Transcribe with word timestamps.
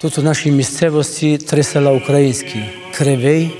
Тут 0.00 0.18
у 0.18 0.22
нашій 0.22 0.50
місцевості 0.50 1.38
три 1.38 1.62
села 1.62 1.92
українські: 1.92 2.62
Кривий, 2.94 3.50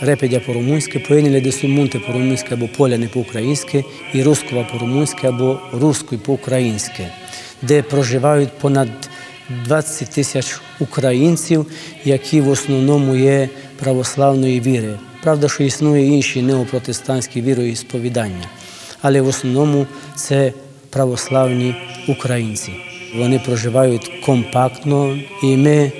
Репедя 0.00 0.40
по-румунськи, 0.40 0.98
Поїнілі 0.98 1.40
де 1.40 1.52
Сумунти 1.52 1.98
по-румунськи 1.98 2.54
або 2.54 2.68
Поляни 2.68 3.08
по-українськи, 3.08 3.84
і 4.14 4.22
Рускова 4.22 4.64
по-румунськи 4.72 5.26
або 5.26 5.60
Руський 5.72 6.18
по-українськи, 6.18 7.06
де 7.62 7.82
проживають 7.82 8.58
понад 8.58 8.88
20 9.64 10.10
тисяч 10.10 10.60
українців, 10.80 11.66
які 12.04 12.40
в 12.40 12.48
основному 12.48 13.16
є 13.16 13.48
православної 13.78 14.60
віри. 14.60 14.98
Правда, 15.22 15.48
що 15.48 15.64
існує 15.64 16.06
інші 16.06 16.42
неопротестантські 16.42 17.42
віроісповідання, 17.42 18.44
але 19.02 19.20
в 19.20 19.26
основному 19.26 19.86
це 20.16 20.52
православні 20.90 21.74
українці. 22.08 22.89
Вони 23.14 23.38
проживають 23.38 24.10
компактно, 24.24 25.18
і 25.42 25.56
ми 25.56 25.92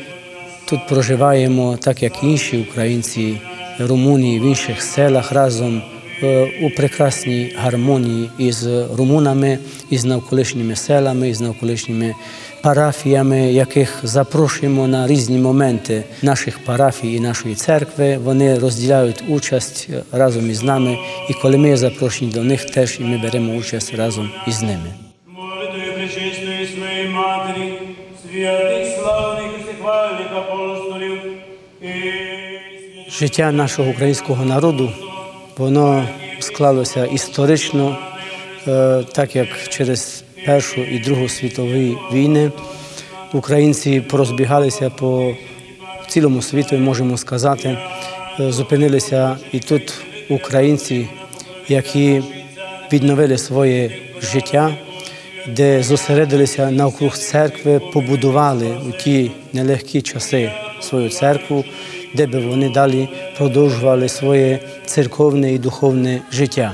тут 0.64 0.86
проживаємо 0.89 1.78
так, 1.80 2.02
як 2.02 2.12
інші 2.22 2.67
українці, 2.70 3.41
румунії 3.78 4.41
в 4.41 4.42
інших 4.42 4.83
селах 4.83 5.33
разом 5.33 5.83
е, 6.22 6.48
у 6.62 6.70
прекрасній 6.70 7.52
гармонії 7.57 8.30
із 8.39 8.67
румунами, 8.96 9.58
із 9.90 10.05
навколишніми 10.05 10.77
селами, 10.77 11.29
із 11.29 11.40
навколишніми 11.40 12.14
парафіями, 12.62 13.52
яких 13.52 13.98
запрошуємо 14.02 14.89
на 14.89 15.06
різні 15.06 15.39
моменти 15.39 16.05
наших 16.23 16.64
парафій 16.64 17.14
і 17.14 17.20
нашої 17.20 17.55
церкви. 17.55 18.18
Вони 18.24 18.58
розділяють 18.58 19.24
участь 19.29 19.89
разом 20.12 20.51
із 20.51 20.62
нами, 20.62 20.98
і 21.30 21.33
коли 21.33 21.56
ми 21.56 21.77
запрошені 21.77 22.33
до 22.33 22.45
них, 22.45 22.64
теж 22.64 22.98
і 23.01 23.02
ми 23.02 23.18
беремо 23.18 23.55
участь 23.55 23.95
разом 23.95 24.30
із 24.46 24.62
ними. 24.62 25.10
Життя 33.11 33.52
нашого 33.52 33.90
українського 33.90 34.45
народу 34.45 34.90
воно 35.56 36.08
склалося 36.40 37.06
історично, 37.06 37.96
е, 38.68 39.05
так 39.12 39.36
як 39.36 39.48
через 39.68 40.24
Першу 40.46 40.80
і 40.80 40.98
Другу 40.98 41.29
світові 41.29 41.96
війни 42.12 42.50
українці 43.33 44.00
порозбігалися 44.00 44.90
по 44.90 45.34
цілому 46.08 46.42
світу, 46.42 46.79
можемо 46.79 47.17
сказати, 47.17 47.79
Е, 48.40 48.52
зупинилися 48.52 49.36
і 49.52 49.58
тут 49.58 49.95
українці, 50.29 51.08
які 51.68 52.23
відновили 52.92 53.39
своє 53.39 53.90
життя, 54.23 54.74
де 55.48 55.83
зосередилися 55.83 56.70
навкруг 56.70 57.17
церкви, 57.17 57.80
побудували 57.92 58.78
у 58.89 58.92
ті 58.92 59.33
нелегкі 59.52 60.02
часи 60.02 60.52
свою 60.80 61.11
церкву, 61.11 61.64
де 62.14 62.27
би 62.27 62.46
вони 62.46 62.70
далі 62.70 63.08
продовжували 63.39 64.08
своє 64.08 64.61
церковне 64.86 65.52
і 65.52 65.58
духовне 65.58 66.23
життя. 66.33 66.73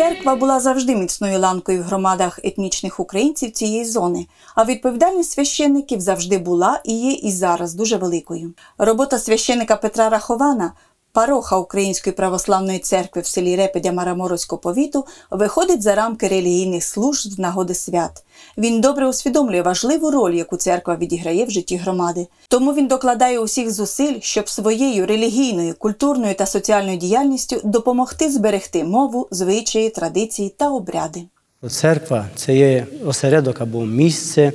Церква 0.00 0.36
була 0.36 0.60
завжди 0.60 0.96
міцною 0.96 1.38
ланкою 1.38 1.82
в 1.82 1.84
громадах 1.84 2.40
етнічних 2.44 3.00
українців 3.00 3.52
цієї 3.52 3.84
зони, 3.84 4.26
а 4.54 4.64
відповідальність 4.64 5.30
священників 5.30 6.00
завжди 6.00 6.38
була 6.38 6.80
і 6.84 6.92
є 6.92 7.12
і 7.12 7.32
зараз 7.32 7.74
дуже 7.74 7.96
великою. 7.96 8.52
Робота 8.78 9.18
священника 9.18 9.76
Петра 9.76 10.08
Рахована, 10.08 10.72
пароха 11.12 11.58
Української 11.58 12.14
православної 12.16 12.78
церкви 12.78 13.22
в 13.22 13.26
селі 13.26 13.56
Репедя 13.56 13.92
Мараморозького 13.92 14.62
повіту, 14.62 15.06
виходить 15.30 15.82
за 15.82 15.94
рамки 15.94 16.28
релігійних 16.28 16.84
служб 16.84 17.30
з 17.30 17.38
нагоди 17.38 17.74
свят. 17.74 18.24
Він 18.58 18.80
добре 18.80 19.08
усвідомлює 19.08 19.62
важливу 19.62 20.10
роль, 20.10 20.34
яку 20.34 20.56
церква 20.56 20.96
відіграє 20.96 21.44
в 21.44 21.50
житті 21.50 21.76
громади. 21.76 22.26
Тому 22.48 22.74
він 22.74 22.86
докладає 22.86 23.38
усіх 23.38 23.70
зусиль, 23.70 24.20
щоб 24.20 24.48
своєю 24.48 25.06
релігійною, 25.06 25.74
культурною 25.78 26.34
та 26.34 26.46
соціальною 26.46 26.96
діяльністю 26.96 27.60
допомогти 27.64 28.30
зберегти 28.30 28.84
мову, 28.84 29.28
звичаї, 29.30 29.90
традиції 29.90 30.54
та 30.56 30.70
обряди. 30.70 31.22
Церква 31.68 32.26
це 32.36 32.56
є 32.56 32.86
осередок 33.06 33.60
або 33.60 33.86
місце, 33.86 34.52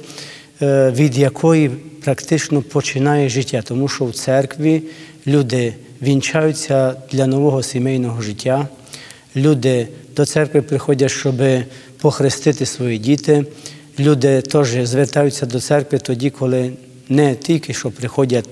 е, 0.61 0.91
від 0.91 1.17
якої 1.17 1.69
практично 2.03 2.61
починає 2.61 3.29
життя, 3.29 3.63
тому 3.65 3.87
що 3.87 4.05
в 4.05 4.13
церкві 4.13 4.83
люди 5.27 5.73
вінчаються 6.01 6.95
для 7.11 7.27
нового 7.27 7.63
сімейного 7.63 8.21
життя. 8.21 8.67
Люди 9.35 9.87
до 10.15 10.25
церкви 10.25 10.61
приходять, 10.61 11.11
щоб 11.11 11.35
похрестити 12.01 12.65
свої 12.65 12.97
діти. 12.97 13.45
Люди 13.99 14.41
теж 14.41 14.87
звертаються 14.87 15.45
до 15.45 15.59
церкви 15.59 15.99
тоді, 15.99 16.29
коли 16.29 16.71
не 17.09 17.35
тільки 17.35 17.73
що 17.73 17.91
приходять 17.91 18.49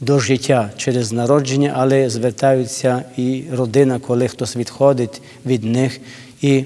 до 0.00 0.18
життя 0.18 0.70
через 0.76 1.12
народження, 1.12 1.72
але 1.76 2.10
звертаються 2.10 3.04
і 3.16 3.42
родина, 3.52 3.98
коли 3.98 4.28
хтось 4.28 4.56
відходить 4.56 5.22
від 5.46 5.64
них 5.64 6.00
і 6.42 6.64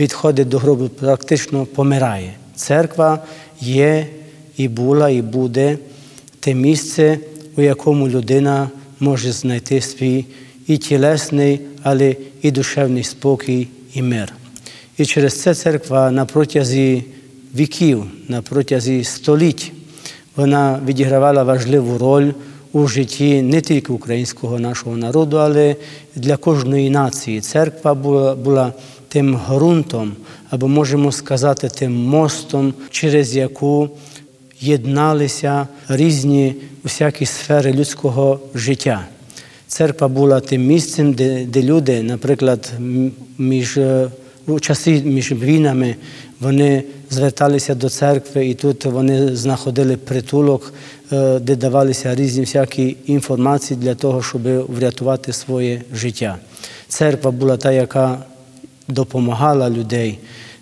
відходить 0.00 0.48
до 0.48 0.58
гробу, 0.58 0.88
практично 0.88 1.66
помирає. 1.66 2.32
Церква 2.54 3.24
є 3.60 4.06
і 4.56 4.68
була, 4.68 5.10
і 5.10 5.22
буде 5.22 5.78
те 6.40 6.54
місце, 6.54 7.18
у 7.56 7.62
якому 7.62 8.08
людина 8.08 8.70
може 9.00 9.32
знайти 9.32 9.80
свій 9.80 10.24
і 10.66 10.78
тілесний, 10.78 11.60
але 11.82 12.16
і 12.42 12.50
душевний 12.50 13.04
спокій 13.04 13.68
і 13.94 14.02
мир. 14.02 14.32
І 14.98 15.06
через 15.06 15.40
це 15.40 15.54
церква 15.54 16.10
на 16.10 16.24
протязі 16.24 17.04
віків, 17.54 18.04
на 18.28 18.42
протязі 18.42 19.04
століть 19.04 19.72
вона 20.36 20.80
відігравала 20.86 21.42
важливу 21.42 21.98
роль 21.98 22.32
у 22.72 22.86
житті 22.86 23.42
не 23.42 23.60
тільки 23.60 23.92
українського 23.92 24.58
нашого 24.58 24.96
народу, 24.96 25.36
але 25.36 25.76
для 26.16 26.36
кожної 26.36 26.90
нації. 26.90 27.40
Церква 27.40 27.94
була, 27.94 28.34
була 28.34 28.72
тим 29.08 29.40
ґрунтом, 29.48 30.12
або 30.50 30.68
можемо 30.68 31.12
сказати, 31.12 31.68
тим 31.68 31.92
мостом, 31.92 32.74
через 32.90 33.36
яку 33.36 33.90
єдналися 34.60 35.68
різні 35.88 36.54
усякі 36.84 37.26
сфери 37.26 37.72
людського 37.72 38.40
життя. 38.54 39.06
Церква 39.66 40.08
була 40.08 40.40
тим 40.40 40.66
місцем, 40.66 41.12
де, 41.12 41.44
де 41.44 41.62
люди, 41.62 42.02
наприклад, 42.02 42.72
між 43.38 43.76
е, 43.76 44.10
у 44.46 44.60
часи 44.60 45.02
між 45.04 45.32
війнами 45.32 45.96
вони 46.40 46.82
зверталися 47.10 47.74
до 47.74 47.88
церкви, 47.88 48.46
і 48.46 48.54
тут 48.54 48.84
вони 48.84 49.36
знаходили 49.36 49.96
притулок, 49.96 50.74
е, 51.12 51.38
де 51.38 51.56
давалися 51.56 52.14
різні 52.14 52.40
всякі 52.40 52.96
інформації 53.06 53.80
для 53.82 53.94
того, 53.94 54.22
щоб 54.22 54.42
врятувати 54.66 55.32
своє 55.32 55.82
життя. 55.94 56.36
Церква 56.88 57.30
була 57.30 57.56
та, 57.56 57.72
яка 57.72 58.18
допомагала 58.88 59.70
людей 59.70 60.18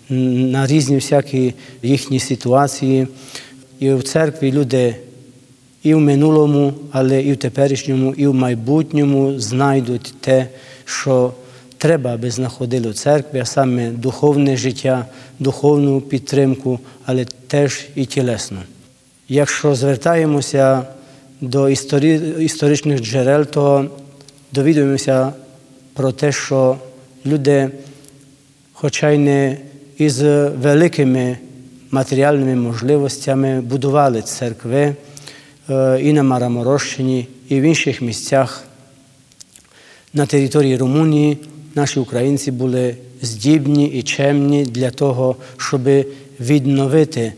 на 0.09 0.67
різні 0.67 0.95
всякі 0.95 1.53
їхні 1.83 2.19
ситуації. 2.19 3.07
І 3.79 3.93
в 3.93 4.03
церкві 4.03 4.51
люди 4.51 4.95
і 5.83 5.93
в 5.93 5.99
минулому, 5.99 6.73
але 6.91 7.21
і 7.21 7.33
в 7.33 7.37
теперішньому, 7.37 8.13
і 8.13 8.27
в 8.27 8.33
майбутньому 8.33 9.39
знайдуть 9.39 10.13
те, 10.19 10.47
що 10.85 11.33
треба, 11.77 12.13
аби 12.13 12.31
знаходили 12.31 12.89
в 12.89 12.93
церкві, 12.93 13.39
а 13.39 13.45
саме 13.45 13.91
духовне 13.91 14.57
життя, 14.57 15.05
духовну 15.39 16.01
підтримку, 16.01 16.79
але 17.05 17.25
теж 17.47 17.85
і 17.95 18.05
тілесну. 18.05 18.57
Якщо 19.29 19.75
звертаємося 19.75 20.83
до 21.41 21.69
історі... 21.69 22.21
історичних 22.39 23.01
джерел, 23.01 23.45
то 23.45 23.89
довідуємося 24.51 25.33
про 25.93 26.11
те, 26.11 26.31
що 26.31 26.77
люди, 27.25 27.69
хоча 28.73 29.09
й 29.09 29.17
не 29.17 29.57
із 29.97 30.21
великими 30.21 31.37
матеріальними 31.95 32.55
можливостями, 32.55 33.61
будували 33.61 34.21
церкви 34.21 34.95
е, 35.69 35.99
і 36.01 36.13
на 36.13 36.23
Мараморощині, 36.23 37.27
і 37.49 37.59
в 37.59 37.63
інших 37.63 38.01
місцях 38.01 38.63
на 40.13 40.25
території 40.25 40.77
Румунії 40.77 41.37
наші 41.75 41.99
українці 41.99 42.51
були 42.51 42.95
здібні 43.21 43.87
і 43.87 44.03
чемні 44.03 44.65
для 44.65 44.91
того, 44.91 45.35
щоб 45.57 45.81
відновити 46.39 47.21
е, 47.21 47.33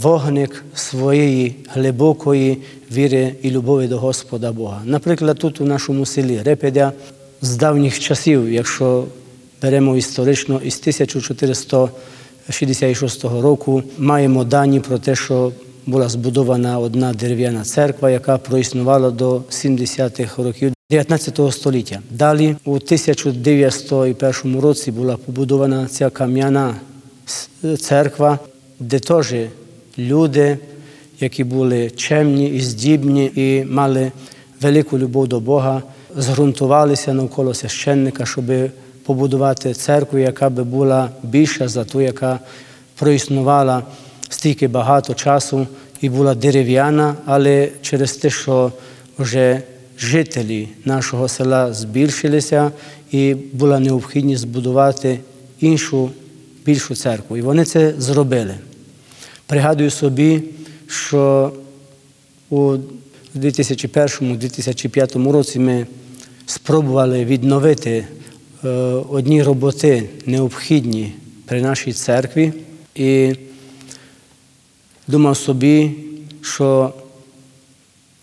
вогник 0.00 0.64
своєї 0.74 1.56
глибокої 1.68 2.58
віри 2.92 3.34
і 3.42 3.50
любові 3.50 3.86
до 3.86 3.98
Господа 3.98 4.52
Бога. 4.52 4.82
Наприклад, 4.84 5.38
тут 5.38 5.60
у 5.60 5.64
нашому 5.64 6.06
селі 6.06 6.40
Репедя 6.44 6.92
з 7.42 7.56
давніх 7.56 8.00
часів, 8.00 8.52
якщо 8.52 9.04
беремо 9.62 9.96
історично, 9.96 10.60
із 10.64 10.80
1466 12.48 13.24
року 13.24 13.82
маємо 13.98 14.44
дані 14.44 14.80
про 14.80 14.98
те, 14.98 15.14
що 15.14 15.52
була 15.86 16.08
збудована 16.08 16.78
одна 16.78 17.12
дерев'яна 17.12 17.64
церква, 17.64 18.10
яка 18.10 18.38
проіснувала 18.38 19.10
до 19.10 19.36
70-х 19.36 20.42
років 20.42 20.72
19 20.90 21.40
століття. 21.50 22.00
Далі 22.10 22.56
у 22.64 22.74
1901 22.74 24.60
році 24.60 24.90
була 24.90 25.16
побудована 25.16 25.86
ця 25.86 26.10
кам'яна 26.10 26.74
церква, 27.80 28.38
де 28.80 28.98
теж 28.98 29.34
люди, 29.98 30.58
які 31.20 31.44
були 31.44 31.90
чемні 31.90 32.48
і 32.48 32.60
здібні, 32.60 33.30
і 33.34 33.64
мали 33.64 34.12
велику 34.60 34.98
любов 34.98 35.28
до 35.28 35.40
Бога, 35.40 35.82
зґрунтувалися 36.16 37.14
навколо 37.14 37.54
священника, 37.54 38.26
щоб 38.26 38.44
побудувати 39.04 39.74
церкву, 39.74 40.18
яка 40.18 40.50
би 40.50 40.64
була 40.64 41.10
більша 41.22 41.68
за 41.68 41.84
ту, 41.84 42.00
яка 42.00 42.40
проіснувала 42.98 43.82
стільки 44.28 44.68
багато 44.68 45.14
часу 45.14 45.66
і 46.00 46.08
була 46.08 46.34
дерев'яна, 46.34 47.14
але 47.24 47.68
через 47.82 48.12
те, 48.12 48.30
що 48.30 48.72
вже 49.18 49.62
жителі 49.98 50.68
нашого 50.84 51.28
села 51.28 51.72
збільшилися, 51.72 52.70
і 53.10 53.34
була 53.34 53.78
необхідність 53.78 54.42
збудувати 54.42 55.20
іншу 55.60 56.10
більшу 56.66 56.94
церкву. 56.94 57.36
І 57.36 57.42
вони 57.42 57.64
це 57.64 57.94
зробили. 57.98 58.54
Пригадую 59.46 59.90
собі, 59.90 60.42
що 60.86 61.52
у 62.50 62.76
2001-2005 63.36 65.32
році 65.32 65.58
ми 65.58 65.86
спробували 66.46 67.24
відновити 67.24 68.06
одні 69.10 69.42
роботи 69.42 70.08
необхідні 70.26 71.12
при 71.46 71.62
нашій 71.62 71.92
церкві. 71.92 72.52
І 72.94 73.34
думав 75.08 75.36
собі, 75.36 75.90
що 76.40 76.92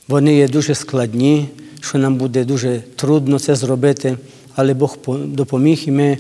вони 0.08 0.36
є 0.36 0.48
дуже 0.48 0.76
складні, 0.76 1.48
що 1.82 1.98
нам 1.98 2.16
буде 2.16 2.44
дуже 2.44 2.84
трудно 2.96 3.40
це 3.40 3.56
зробити, 3.56 4.18
але 4.56 4.74
Бог 4.74 4.98
допоміг, 5.26 5.84
і 5.86 5.92
ми 5.92 6.18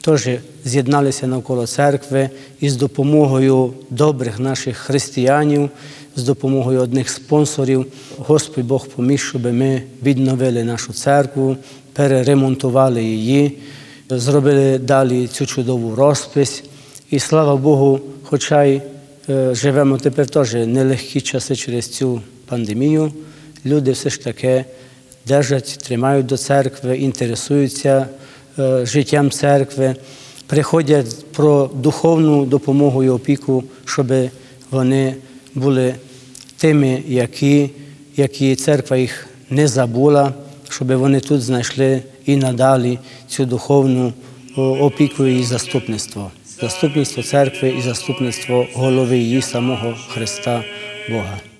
теж 0.00 0.28
з'єдналися 0.64 1.26
навколо 1.26 1.66
церкви 1.66 2.30
і 2.60 2.70
з 2.70 2.76
допомогою 2.76 3.72
добрих 3.90 4.38
наших 4.38 4.76
християнів, 4.76 5.70
з 6.16 6.22
допомогою 6.22 6.80
одних 6.80 7.08
спонсорів. 7.08 7.86
Господь 8.18 8.66
Бог 8.66 8.86
поміг, 8.86 9.20
щоб 9.20 9.52
ми 9.52 9.82
відновили 10.02 10.64
нашу 10.64 10.92
церкву, 10.92 11.56
переремонтували 11.92 13.04
її, 13.04 13.58
зробили 14.10 14.78
далі 14.78 15.26
цю 15.26 15.46
чудову 15.46 15.94
розпись. 15.94 16.64
І 17.10 17.18
слава 17.18 17.56
Богу, 17.56 18.00
хоча 18.22 18.64
й 18.64 18.80
е, 19.28 19.54
живемо 19.54 19.98
тепер 19.98 20.26
теж 20.26 20.54
нелегкі 20.54 21.20
часи 21.20 21.56
через 21.56 21.88
цю 21.88 22.20
пандемію, 22.46 23.12
люди 23.66 23.92
все 23.92 24.10
ж 24.10 24.24
таки 24.24 24.64
держать, 25.26 25.78
тримають 25.84 26.26
до 26.26 26.36
церкви, 26.36 26.96
інтересуються 26.96 28.06
е, 28.58 28.86
життям 28.86 29.30
церкви, 29.30 29.96
приходять 30.46 31.26
про 31.32 31.70
духовну 31.74 32.46
допомогу 32.46 33.04
і 33.04 33.08
опіку, 33.08 33.64
щоб 33.84 34.12
вони 34.70 35.14
були 35.54 35.94
тими, 36.56 37.02
які, 37.08 37.70
які 38.16 38.56
церква 38.56 38.96
їх 38.96 39.26
не 39.50 39.68
забула, 39.68 40.34
щоб 40.72 40.92
вони 40.92 41.20
тут 41.20 41.42
знайшли 41.42 42.02
і 42.26 42.36
надалі 42.36 42.98
цю 43.28 43.44
духовну 43.44 44.12
опіку 44.56 45.26
і 45.26 45.42
заступництво. 45.42 46.30
Заступництво 46.60 47.22
церкви 47.22 47.74
і 47.78 47.82
заступництво 47.82 48.66
голови 48.74 49.18
її 49.18 49.42
самого 49.42 49.94
Христа 50.08 50.64
Бога. 51.10 51.51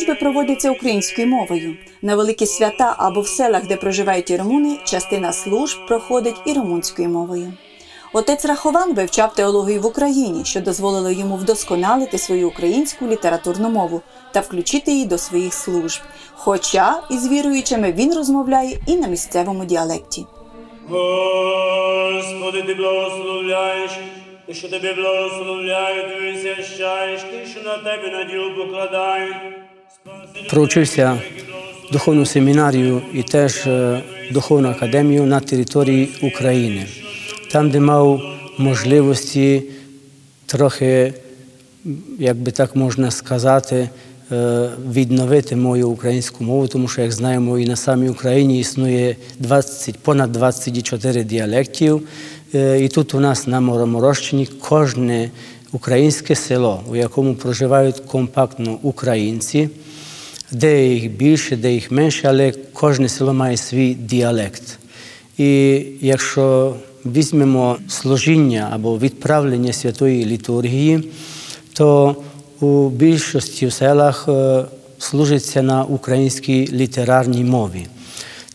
Служби 0.00 0.14
проводяться 0.14 0.70
українською 0.70 1.26
мовою. 1.26 1.76
На 2.02 2.16
великі 2.16 2.46
свята 2.46 2.94
або 2.98 3.20
в 3.20 3.28
селах, 3.28 3.66
де 3.66 3.76
проживають 3.76 4.30
і 4.30 4.36
румуни, 4.36 4.78
частина 4.84 5.32
служб 5.32 5.86
проходить 5.88 6.40
і 6.46 6.52
румунською 6.52 7.08
мовою. 7.08 7.52
Отець 8.12 8.44
Рахован 8.44 8.94
вивчав 8.94 9.34
теологію 9.34 9.80
в 9.80 9.86
Україні, 9.86 10.44
що 10.44 10.60
дозволило 10.60 11.10
йому 11.10 11.36
вдосконалити 11.36 12.18
свою 12.18 12.48
українську 12.48 13.06
літературну 13.06 13.70
мову 13.70 14.00
та 14.32 14.40
включити 14.40 14.92
її 14.92 15.06
до 15.06 15.18
своїх 15.18 15.54
служб. 15.54 16.00
Хоча 16.34 17.02
із 17.10 17.28
віруючими 17.28 17.92
він 17.92 18.14
розмовляє 18.14 18.78
і 18.86 18.96
на 18.96 19.08
місцевому 19.08 19.64
діалекті. 19.64 20.26
Господи, 20.88 22.62
ти 22.62 22.74
благословляєш, 22.74 23.90
і 24.48 24.54
що 24.54 24.68
тебе 24.68 24.94
благословляють, 24.94 26.08
ти 26.08 26.20
висвящаєш, 26.20 27.20
ти, 27.22 27.46
що 27.46 27.62
на 27.62 27.78
тебе 27.78 28.10
надію 28.10 28.56
покладають. 28.56 29.69
Проучився 30.50 31.20
духовну 31.92 32.26
семінарію 32.26 33.02
і 33.14 33.22
теж 33.22 33.66
е, 33.66 34.02
духовну 34.32 34.68
академію 34.68 35.26
на 35.26 35.40
території 35.40 36.08
України, 36.22 36.86
там, 37.52 37.70
де 37.70 37.80
мав 37.80 38.22
можливості 38.58 39.62
трохи, 40.46 41.14
як 42.18 42.36
би 42.36 42.50
так 42.50 42.76
можна 42.76 43.10
сказати, 43.10 43.88
е, 44.32 44.68
відновити 44.92 45.56
мою 45.56 45.88
українську 45.88 46.44
мову, 46.44 46.68
тому 46.68 46.88
що, 46.88 47.02
як 47.02 47.12
знаємо, 47.12 47.58
і 47.58 47.66
на 47.66 47.76
самій 47.76 48.08
Україні 48.08 48.60
існує 48.60 49.16
20, 49.38 49.98
понад 49.98 50.32
24 50.32 51.24
діалектів. 51.24 52.08
Е, 52.54 52.84
І 52.84 52.88
тут 52.88 53.14
у 53.14 53.20
нас 53.20 53.46
на 53.46 53.60
Мороморощині 53.60 54.46
кожне 54.46 55.30
українське 55.72 56.34
село, 56.34 56.82
у 56.90 56.96
якому 56.96 57.34
проживають 57.34 58.00
компактно 58.00 58.78
українці, 58.82 59.68
Де 60.52 60.86
їх 60.86 61.10
більше, 61.10 61.56
де 61.56 61.72
їх 61.72 61.90
менше, 61.90 62.28
але 62.28 62.52
кожне 62.72 63.08
село 63.08 63.34
має 63.34 63.56
свій 63.56 63.94
діалект. 63.94 64.78
І 65.38 65.82
якщо 66.00 66.76
візьмемо 67.06 67.78
служіння 67.88 68.70
або 68.72 68.98
відправлення 68.98 69.72
святої 69.72 70.26
літургії, 70.26 71.10
то 71.72 72.16
у 72.60 72.88
більшості 72.88 73.66
в 73.66 73.72
селах 73.72 74.28
е, 74.28 74.64
служиться 74.98 75.62
на 75.62 75.84
українській 75.84 76.68
літерарній 76.72 77.44
мові. 77.44 77.86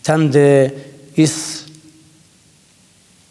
Там, 0.01 0.29
де 0.29 0.71
із 1.15 1.65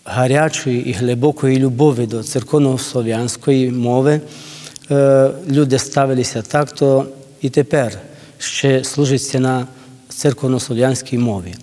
гарячої 0.04 0.88
і 0.88 0.92
глибокої 0.92 1.58
любові 1.58 2.06
до 2.06 2.22
церковно-слов'янської 2.22 3.70
мови 3.70 4.20
е, 4.90 5.30
люди 5.50 5.78
ставилися 5.78 6.42
так, 6.42 6.72
то 6.72 7.06
і 7.40 7.50
тепер 7.50 7.98
ще 8.44 8.84
служиться 8.84 9.40
на 9.40 9.66
церковно-слов'янській 10.08 11.18
мові. 11.18 11.54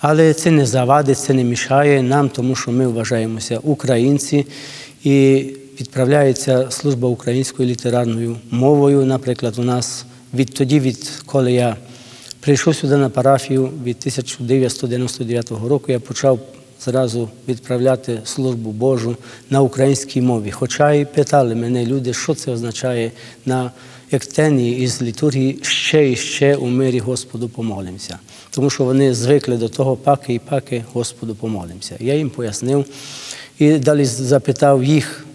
Але 0.00 0.34
це 0.34 0.50
не 0.50 0.66
завадить, 0.66 1.18
це 1.18 1.34
не 1.34 1.44
мішає 1.44 2.02
нам, 2.02 2.28
тому 2.28 2.54
що 2.54 2.70
ми 2.70 2.88
вважаємося 2.88 3.58
українці 3.62 4.46
і 5.04 5.46
відправляється 5.80 6.70
служба 6.70 7.08
українською 7.08 7.68
літерарною 7.68 8.36
мовою. 8.50 9.04
Наприклад, 9.04 9.58
у 9.58 9.62
нас 9.62 10.04
відтоді, 10.34 10.80
відколи 10.80 11.52
я 11.52 11.76
прийшов 12.40 12.76
сюди 12.76 12.96
на 12.96 13.08
парафію 13.08 13.70
від 13.84 13.96
1999 13.98 15.50
року, 15.50 15.92
я 15.92 16.00
почав 16.00 16.38
зразу 16.84 17.28
відправляти 17.48 18.20
службу 18.24 18.70
Божу 18.70 19.16
на 19.50 19.60
українській 19.60 20.20
мові. 20.20 20.50
Хоча 20.50 20.92
і 20.92 21.04
питали 21.04 21.54
мене 21.54 21.86
люди, 21.86 22.14
що 22.14 22.34
це 22.34 22.50
означає 22.50 23.10
на 23.46 23.70
ектенії 24.12 24.82
із 24.82 25.02
літургії 25.02 25.58
ще 25.62 26.10
і 26.10 26.16
ще 26.16 26.56
у 26.56 26.66
мирі 26.66 26.98
Господу 26.98 27.48
помолимося. 27.48 28.18
Тому 28.50 28.70
що 28.70 28.84
вони 28.84 29.14
звикли 29.14 29.56
до 29.56 29.68
того 29.68 29.96
паки 29.96 30.34
і 30.34 30.38
паки 30.38 30.84
Господу 30.92 31.34
помолимося. 31.34 31.96
Я 32.00 32.14
їм 32.14 32.30
пояснив 32.30 32.84
і 33.58 33.72
далі 33.72 34.04
запитав 34.04 34.84
їх, 34.84 35.26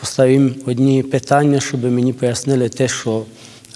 поставив 0.00 0.32
їм 0.32 0.54
одні 0.66 1.02
питання, 1.02 1.60
щоб 1.60 1.84
мені 1.84 2.12
пояснили 2.12 2.68
те, 2.68 2.88
що 2.88 3.24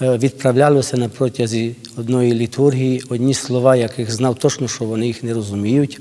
е, 0.03 0.19
відправлялося 0.19 0.97
на 0.97 1.09
протязі 1.09 1.75
одної 1.97 2.35
літургії, 2.35 3.03
одні 3.09 3.35
слова, 3.35 3.77
яких 3.77 4.11
знав 4.11 4.35
точно, 4.35 4.69
що 4.69 4.85
вони 4.85 5.07
їх 5.07 5.23
не 5.23 5.35
розуміють. 5.35 6.01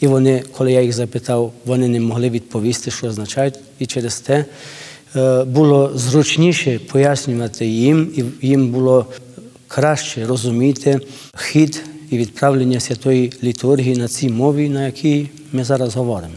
І 0.00 0.06
вони, 0.06 0.42
коли 0.52 0.72
я 0.72 0.80
їх 0.80 0.92
запитав, 0.92 1.52
вони 1.64 1.88
не 1.88 2.00
могли 2.00 2.30
відповісти, 2.30 2.90
що 2.90 3.06
означають. 3.06 3.54
І 3.78 3.86
через 3.86 4.20
те 4.20 4.34
е, 4.34 4.44
було 5.46 5.90
зручніше 5.94 6.80
пояснювати 6.92 7.66
їм, 7.66 8.12
і 8.16 8.46
їм 8.46 8.68
було 8.68 9.06
краще 9.68 10.26
розуміти 10.26 11.00
хід 11.36 11.82
і 12.10 12.18
відправлення 12.18 12.80
святої 12.80 13.32
літургії 13.42 13.96
на 13.96 14.08
цій 14.08 14.28
мові, 14.28 14.68
на 14.68 14.86
якій 14.86 15.28
ми 15.52 15.64
зараз 15.64 15.96
говоримо. 15.96 16.34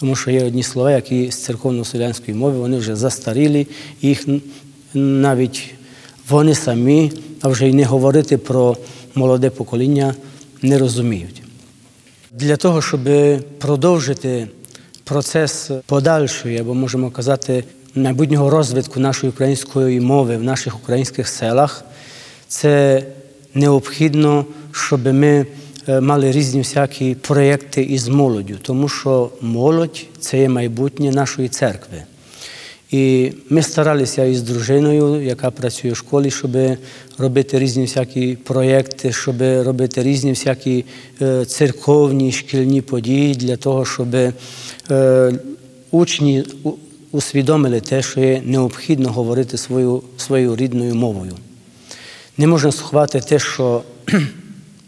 Тому 0.00 0.16
що 0.16 0.30
є 0.30 0.44
одні 0.44 0.62
слова, 0.62 0.92
які 0.92 1.30
з 1.30 1.48
церковно-селянської 1.48 2.34
мови, 2.34 2.58
вони 2.58 2.76
вже 2.76 2.96
застарілі, 2.96 3.66
їх 4.02 4.26
навіть 4.94 5.74
вони 6.28 6.54
самі, 6.54 7.12
а 7.40 7.48
вже 7.48 7.68
й 7.68 7.72
не 7.72 7.84
говорити 7.84 8.38
про 8.38 8.76
молоде 9.14 9.50
покоління, 9.50 10.14
не 10.62 10.78
розуміють. 10.78 11.42
Для 12.32 12.56
того, 12.56 12.82
щоб 12.82 13.00
продовжити 13.58 14.48
процес 15.04 15.70
подальшої, 15.86 16.58
або 16.58 16.74
можемо 16.74 17.10
казати, 17.10 17.64
майбутнього 17.94 18.50
розвитку 18.50 19.00
нашої 19.00 19.32
української 19.32 20.00
мови 20.00 20.36
в 20.36 20.42
наших 20.42 20.76
українських 20.76 21.28
селах, 21.28 21.84
це 22.48 23.02
необхідно, 23.54 24.46
щоб 24.72 25.06
ми 25.06 25.46
е, 25.88 26.00
мали 26.00 26.32
різні 26.32 26.60
всякі 26.60 27.14
проєкти 27.14 27.82
із 27.82 28.08
молоддю, 28.08 28.56
тому 28.62 28.88
що 28.88 29.30
молодь 29.40 30.06
це 30.20 30.38
є 30.38 30.48
майбутнє 30.48 31.10
нашої 31.10 31.48
церкви. 31.48 32.02
І 32.90 33.32
ми 33.50 33.62
старалися 33.62 34.24
із 34.24 34.42
дружиною, 34.42 35.22
яка 35.22 35.50
працює 35.50 35.92
в 35.92 35.96
школі, 35.96 36.30
щоб 36.30 36.56
робити 37.18 37.58
різні 37.58 37.82
всякі 37.82 38.36
проєкти, 38.44 39.12
щоб 39.12 39.42
робити 39.42 40.02
різні 40.02 40.30
всякі 40.30 40.84
е, 41.22 41.44
церковні 41.44 42.32
шкільні 42.32 42.82
події 42.82 43.34
для 43.34 43.56
того, 43.56 43.84
щоб 43.84 44.14
е, 44.90 45.32
учні 45.90 46.44
усвідомили 47.12 47.80
те, 47.80 48.02
що 48.02 48.20
є 48.20 48.42
необхідно 48.44 49.12
говорити 49.12 49.58
свою, 49.58 50.02
своєю 50.16 50.56
рідною 50.56 50.94
мовою. 50.94 51.32
Не 52.38 52.46
можна 52.46 52.72
сховати 52.72 53.20
те, 53.20 53.38
що 53.38 53.82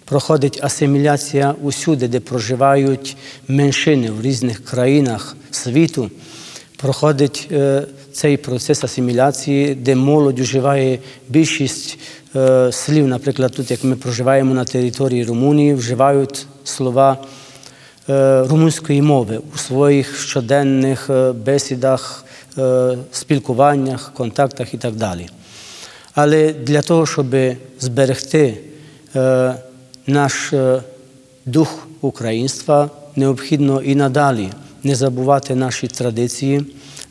проходить 0.05 0.61
асиміляція 0.63 1.55
усюди, 1.63 2.09
де 2.09 2.21
проживають 2.21 3.17
меншини 3.49 4.11
в 4.11 4.23
різних 4.23 4.65
країнах 4.65 5.37
світу. 5.51 6.11
Проходить 6.77 7.49
е, 7.53 7.83
цей 8.13 8.37
процес 8.37 8.85
асиміляції, 8.85 9.75
де 9.75 9.95
молодь 9.95 10.41
вживає 10.41 10.99
більшість 11.29 11.99
е, 12.37 12.73
слів, 12.73 13.09
наприклад, 13.09 13.53
тут, 13.53 13.71
як 13.71 13.85
ми 13.85 13.97
проживаємо 13.97 14.55
на 14.55 14.65
території 14.65 15.25
Румунії, 15.25 15.75
вживають 15.75 16.47
слова 16.65 17.19
румунської 18.49 19.03
мови 19.03 19.41
у 19.55 19.59
своїх 19.59 20.17
щоденних 20.21 21.11
е, 21.11 21.33
бесідах, 21.33 22.25
е, 22.59 22.99
спілкуваннях, 23.13 24.13
контактах 24.15 24.75
і 24.75 24.79
так 24.79 24.95
далі. 24.95 25.29
Але 26.15 26.53
для 26.53 26.83
того, 26.83 27.07
щоб 27.07 27.27
зберегти 27.81 28.59
е, 29.17 29.55
наш 30.07 30.53
е, 30.53 30.83
дух 31.47 31.87
українства, 32.01 32.91
необхідно 33.17 33.83
і 33.83 33.95
надалі 33.95 34.49
не 34.83 34.95
забувати 34.95 35.55
наші 35.55 35.87
традиції, 35.89 36.65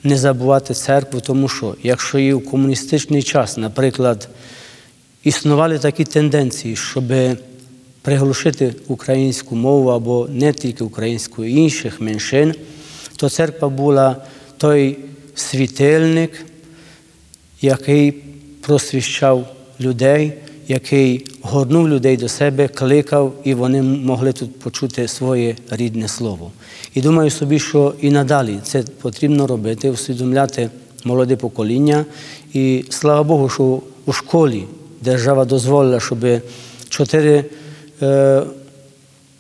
не 0.04 0.18
забувати 0.18 0.74
церкву, 0.74 1.22
тому 1.22 1.48
що 1.48 1.76
якщо 1.84 2.20
і 2.20 2.34
в 2.34 2.50
комуністичний 2.50 3.24
час, 3.24 3.58
наприклад, 3.58 4.30
існували 5.24 5.80
такі 5.80 6.04
тенденції, 6.04 6.76
щоб 6.76 7.04
приглушити 8.02 8.76
українську 8.88 9.56
мову 9.56 9.90
або 9.90 10.28
не 10.32 10.54
тільки 10.54 10.84
українську, 10.84 11.46
інших 11.46 12.02
меншин, 12.02 12.56
то 13.16 13.30
церква 13.30 13.70
була 13.70 14.16
той 14.58 14.98
світильник, 15.36 16.46
який 17.62 18.12
просвіщав 18.62 19.48
людей, 19.80 20.34
який 20.68 21.26
горнув 21.42 21.90
людей 21.90 22.18
до 22.18 22.28
себе, 22.28 22.68
кликав, 22.68 23.34
і 23.44 23.54
вони 23.54 23.82
могли 23.82 24.34
тут 24.34 24.60
почути 24.60 25.08
своє 25.08 25.56
рідне 25.70 26.08
слово. 26.08 26.52
І 26.94 27.02
думаю 27.02 27.30
собі, 27.30 27.60
що 27.60 27.94
і 28.02 28.10
надалі 28.10 28.60
це 28.64 28.84
потрібно 29.02 29.48
робити, 29.48 29.90
усвідомляти 29.90 30.70
молоде 31.04 31.36
покоління. 31.36 32.06
І 32.54 32.86
слава 32.90 33.24
Богу, 33.24 33.50
що 33.50 33.82
у 34.06 34.14
школі 34.14 34.64
держава 35.02 35.46
дозволила, 35.46 36.00
щоб 36.00 36.20
чотири, 36.90 37.46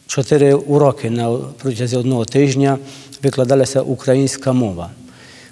чотири 0.07 0.53
уроки 0.53 1.09
на 1.09 1.37
протязі 1.37 1.97
одного 1.97 2.25
тижня 2.25 2.77
викладалася 3.23 3.81
українська 3.81 4.53
мова. 4.53 4.89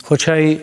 Хоча 0.01 0.37
й 0.37 0.57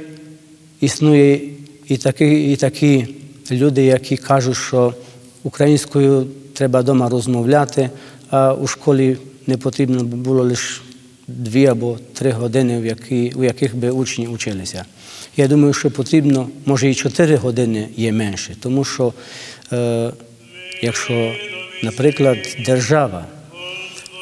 існує 0.81 1.41
і 1.89 1.97
такі, 1.97 2.53
і 2.53 2.57
такі 2.57 3.07
люди, 3.51 3.85
які 3.85 4.17
кажуть, 4.17 4.57
що 4.57 4.95
українською 5.43 6.27
треба 6.53 6.81
вдома 6.81 7.09
розмовляти, 7.09 7.91
а 8.31 8.55
у 8.55 8.67
школі 8.67 9.17
не 9.47 9.57
потрібно 9.57 10.05
було 10.05 10.43
лише 10.43 10.81
дві 11.29 11.67
або 11.67 11.99
три 12.13 12.31
години, 12.31 12.81
в 12.81 12.87
які, 12.87 13.33
у 13.37 13.45
яких 13.45 13.77
би 13.77 13.91
учні 13.91 14.27
училися. 14.27 14.85
Я 15.37 15.49
думаю, 15.49 15.73
що 15.73 15.91
потрібно, 15.91 16.49
може, 16.67 16.91
і 16.91 16.95
чотири 16.95 17.37
години 17.37 17.89
є 17.97 18.13
менше, 18.13 18.57
тому 18.61 18.85
що 18.85 19.13
е, 19.73 20.11
якщо, 20.83 21.33
наприклад, 21.87 22.39
держава 22.67 23.25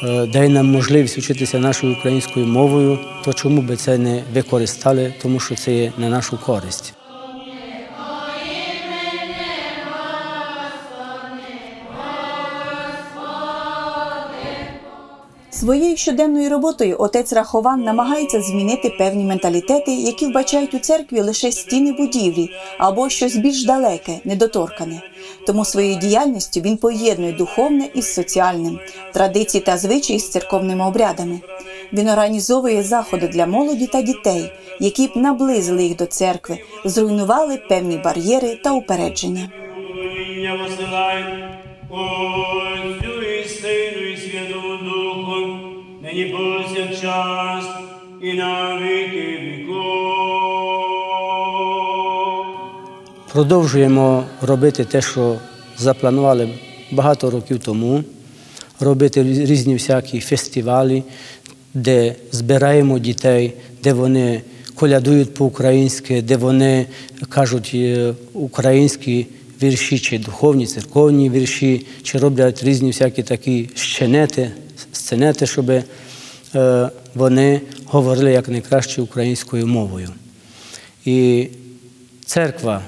е, 0.02 0.26
дає 0.26 0.48
нам 0.48 0.66
можливість 0.66 1.18
вчитися 1.18 1.58
нашою 1.58 1.92
українською 1.92 2.46
мовою, 2.46 2.98
то 3.24 3.32
чому 3.32 3.62
би 3.62 3.76
це 3.76 3.98
не 3.98 4.22
використали, 4.34 5.14
тому 5.22 5.40
що 5.40 5.54
це 5.54 5.74
є 5.74 5.92
на 5.98 6.08
нашу 6.08 6.38
користь. 6.38 6.94
Своєю 15.50 15.96
щоденною 15.96 16.50
роботою 16.50 16.96
отець 16.98 17.32
Рахован 17.32 17.82
намагається 17.82 18.42
змінити 18.42 18.90
певні 18.98 19.24
менталітети, 19.24 19.94
які 19.94 20.26
вбачають 20.26 20.74
у 20.74 20.78
церкві 20.78 21.20
лише 21.20 21.52
стіни 21.52 21.92
будівлі 21.92 22.50
або 22.78 23.08
щось 23.08 23.36
більш 23.36 23.64
далеке, 23.64 24.20
недоторкане. 24.24 25.02
Тому 25.46 25.64
своєю 25.64 25.96
діяльністю 25.96 26.60
він 26.60 26.76
поєднує 26.76 27.32
духовне 27.32 27.88
із 27.94 28.14
соціальним, 28.14 28.78
традиції 29.12 29.64
та 29.64 29.76
звичаї 29.76 30.18
з 30.18 30.30
церковними 30.30 30.86
обрядами. 30.86 31.40
Він 31.92 32.08
організовує 32.08 32.82
заходи 32.82 33.28
для 33.28 33.46
молоді 33.46 33.86
та 33.86 34.02
дітей, 34.02 34.52
які 34.80 35.06
б 35.06 35.10
наблизили 35.16 35.84
їх 35.84 35.96
до 35.96 36.06
церкви, 36.06 36.58
зруйнували 36.84 37.56
певні 37.56 37.96
бар'єри 38.04 38.56
та 38.64 38.72
упередження. 38.72 39.50
Нині 46.02 46.24
повсякчас 46.24 47.64
і 48.22 48.32
навіки. 48.32 49.23
Продовжуємо 53.34 54.24
робити 54.42 54.84
те, 54.84 55.02
що 55.02 55.38
запланували 55.78 56.48
багато 56.92 57.30
років 57.30 57.58
тому, 57.58 58.04
робити 58.80 59.22
різні 59.22 59.74
всякі 59.74 60.20
фестивалі, 60.20 61.02
де 61.74 62.14
збираємо 62.32 62.98
дітей, 62.98 63.52
де 63.82 63.92
вони 63.92 64.42
колядують 64.74 65.34
по-українськи, 65.34 66.22
де 66.22 66.36
вони 66.36 66.86
кажуть 67.28 67.70
е, 67.74 68.14
українські 68.32 69.26
вірші, 69.62 69.98
чи 69.98 70.18
духовні, 70.18 70.66
церковні 70.66 71.30
вірші, 71.30 71.86
чи 72.02 72.18
роблять 72.18 72.64
різні 72.64 72.88
всякі 72.88 73.22
такі 73.22 73.70
щенети, 73.74 74.50
сценети, 74.92 75.46
щоб 75.46 75.70
е, 75.70 76.90
вони 77.14 77.60
говорили 77.84 78.32
якнайкраще 78.32 79.02
українською 79.02 79.66
мовою. 79.66 80.08
І 81.04 81.48
церква, 82.26 82.82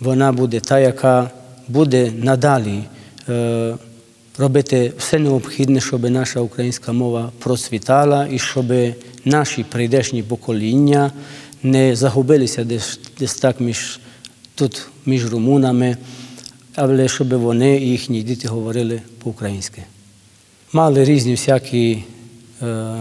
вона 0.00 0.32
буде 0.32 0.60
та, 0.60 0.78
яка 0.78 1.30
буде 1.68 2.12
надалі 2.16 2.82
е, 3.28 3.76
робити 4.38 4.92
все 4.98 5.18
необхідне, 5.18 5.80
щоб 5.80 6.10
наша 6.10 6.40
українська 6.40 6.92
мова 6.92 7.32
процвітала 7.38 8.28
і 8.30 8.38
щоб 8.38 8.72
наші 9.24 9.64
прийдешні 9.64 10.22
покоління 10.22 11.12
не 11.62 11.96
загубилися 11.96 12.64
десь, 12.64 13.00
десь 13.18 13.34
так 13.34 13.60
між, 13.60 14.00
тут 14.54 14.86
між 15.06 15.32
румунами, 15.32 15.96
але 16.74 17.08
щоб 17.08 17.34
вони 17.34 17.76
і 17.76 17.88
їхні 17.88 18.22
діти 18.22 18.48
говорили 18.48 19.02
по-українськи. 19.22 19.82
Мали 20.72 21.04
різні 21.04 21.32
всякі 21.32 22.04
е, 22.62 22.94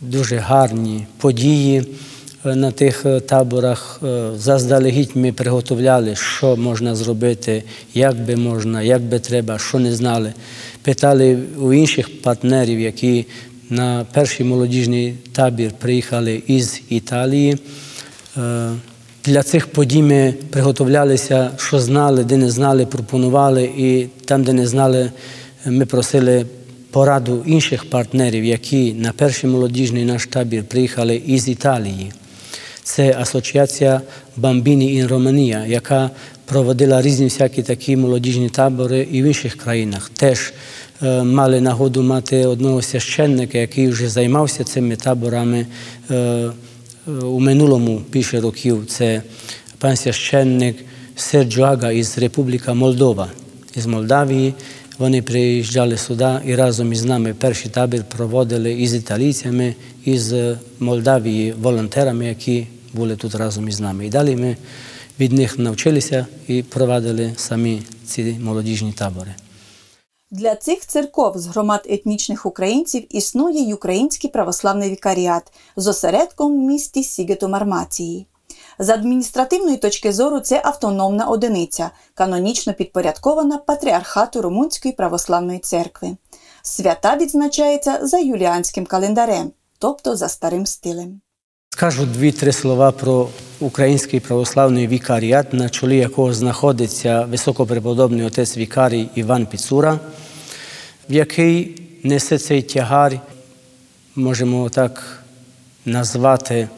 дуже 0.00 0.36
гарні 0.36 1.06
події 1.18 1.84
на 2.54 2.70
тих 2.70 3.06
е, 3.06 3.20
таборах. 3.20 4.00
Е, 4.02 4.30
Заздалегідь 4.36 5.10
ми 5.14 5.32
приготовляли, 5.32 6.16
що 6.16 6.56
можна 6.56 6.94
зробити, 6.94 7.62
як 7.94 8.16
би 8.16 8.36
можна, 8.36 8.82
як 8.82 9.02
би 9.02 9.18
треба, 9.18 9.58
що 9.58 9.78
не 9.78 9.96
знали. 9.96 10.32
Питали 10.82 11.38
у 11.58 11.72
інших 11.72 12.22
партнерів, 12.22 12.80
які 12.80 13.26
на 13.70 14.06
перший 14.12 14.46
молодіжний 14.46 15.14
табір 15.32 15.70
приїхали 15.78 16.42
із 16.46 16.82
Італії. 16.88 17.58
Е, 18.36 18.70
Для 19.24 19.42
цих 19.42 19.66
подій 19.66 20.02
ми 20.02 20.34
приготовлялися, 20.50 21.50
що 21.56 21.80
знали, 21.80 22.24
де 22.24 22.36
не 22.36 22.50
знали, 22.50 22.86
пропонували, 22.86 23.64
і 23.76 24.06
там, 24.24 24.44
де 24.44 24.52
не 24.52 24.66
знали, 24.66 25.10
ми 25.64 25.86
просили 25.86 26.46
пораду 26.90 27.42
інших 27.46 27.90
партнерів, 27.90 28.44
які 28.44 28.92
на 28.92 29.12
перший 29.12 29.50
молодіжний 29.50 30.04
наш 30.04 30.26
табір 30.26 30.64
приїхали 30.64 31.22
із 31.26 31.48
Італії. 31.48 32.12
Це 32.86 33.16
асоціація 33.18 34.00
Бамбіні 34.36 34.94
ін 34.94 35.06
Романія, 35.06 35.64
яка 35.66 36.10
проводила 36.44 37.02
різні 37.02 37.24
всякі 37.24 37.62
такі 37.62 37.96
молодіжні 37.96 38.48
табори 38.48 39.08
і 39.12 39.22
в 39.22 39.26
інших 39.26 39.56
країнах. 39.56 40.10
Теж 40.14 40.52
е, 41.02 41.22
мали 41.22 41.60
нагоду 41.60 42.02
мати 42.02 42.46
одного 42.46 42.82
священника, 42.82 43.58
який 43.58 43.88
вже 43.88 44.08
займався 44.08 44.64
цими 44.64 44.96
таборами 44.96 45.66
е, 46.10 46.14
е, 46.14 46.50
у 47.10 47.40
минулому 47.40 48.02
більше 48.12 48.40
років. 48.40 48.86
Це 48.88 49.22
пан 49.78 49.96
священник 49.96 50.76
Серджо 51.16 51.62
Ага 51.62 51.92
із 51.92 52.18
Республіка 52.18 52.74
Молдова, 52.74 53.28
із 53.76 53.86
Молдавії. 53.86 54.54
Вони 54.98 55.22
приїжджали 55.22 55.96
сюди 55.96 56.30
і 56.46 56.54
разом 56.54 56.92
із 56.92 57.04
нами 57.04 57.34
перший 57.38 57.70
табір 57.70 58.04
проводили 58.16 58.72
із 58.72 58.94
італійцями, 58.94 59.74
із 60.04 60.34
Молдавії, 60.80 61.54
волонтерами, 61.62 62.26
які 62.26 62.66
були 62.96 63.16
тут 63.16 63.34
разом 63.34 63.68
із 63.68 63.80
нами. 63.80 64.06
І 64.06 64.10
далі 64.10 64.36
ми 64.36 64.56
від 65.20 65.32
них 65.32 65.58
навчилися 65.58 66.26
і 66.46 66.62
провадили 66.62 67.32
самі 67.36 67.82
ці 68.06 68.38
молодіжні 68.42 68.92
табори. 68.92 69.34
Для 70.30 70.54
цих 70.54 70.86
церков 70.86 71.38
з 71.38 71.46
громад 71.46 71.86
етнічних 71.90 72.46
українців 72.46 73.06
існує 73.10 73.60
й 73.60 73.72
Український 73.72 74.30
православний 74.30 74.90
вікаріат 74.90 75.52
з 75.76 75.86
осередком 75.86 76.52
в 76.52 76.66
місті 76.66 77.02
Сігету 77.02 77.48
Мармації. 77.48 78.26
З 78.78 78.88
адміністративної 78.88 79.76
точки 79.76 80.12
зору 80.12 80.40
це 80.40 80.62
автономна 80.64 81.26
одиниця, 81.26 81.90
канонічно 82.14 82.74
підпорядкована 82.74 83.58
патріархату 83.58 84.42
Румунської 84.42 84.94
православної 84.94 85.58
церкви. 85.58 86.16
Свята 86.62 87.16
відзначається 87.16 88.06
за 88.06 88.18
юліанським 88.18 88.86
календарем, 88.86 89.52
тобто 89.78 90.16
за 90.16 90.28
старим 90.28 90.66
стилем. 90.66 91.20
Скажу 91.76 92.06
дві-три 92.06 92.52
слова 92.52 92.92
про 92.92 93.28
український 93.60 94.20
православний 94.20 94.86
вікаріат, 94.86 95.52
на 95.52 95.68
чолі 95.68 95.96
якого 95.96 96.34
знаходиться 96.34 97.22
високопреподобний 97.22 98.26
отець 98.26 98.56
вікарій 98.56 99.08
Іван 99.14 99.46
Піцура, 99.46 100.00
в 101.10 101.12
який 101.12 101.82
несе 102.02 102.38
цей 102.38 102.62
тягар, 102.62 103.20
можемо 104.14 104.68
так 104.68 105.22
назвати, 105.86 106.68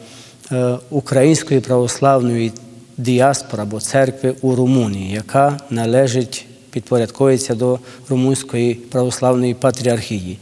е, 0.51 0.77
української 0.89 1.59
православної 1.59 2.51
діаспори 2.97 3.63
або 3.63 3.79
церкви 3.79 4.35
у 4.41 4.55
Румунії, 4.55 5.11
яка 5.11 5.59
належить 5.69 6.45
підпорядковується 6.71 7.55
до 7.55 7.79
Румунської 8.09 8.73
православної 8.73 9.53
патріархії. 9.53 10.37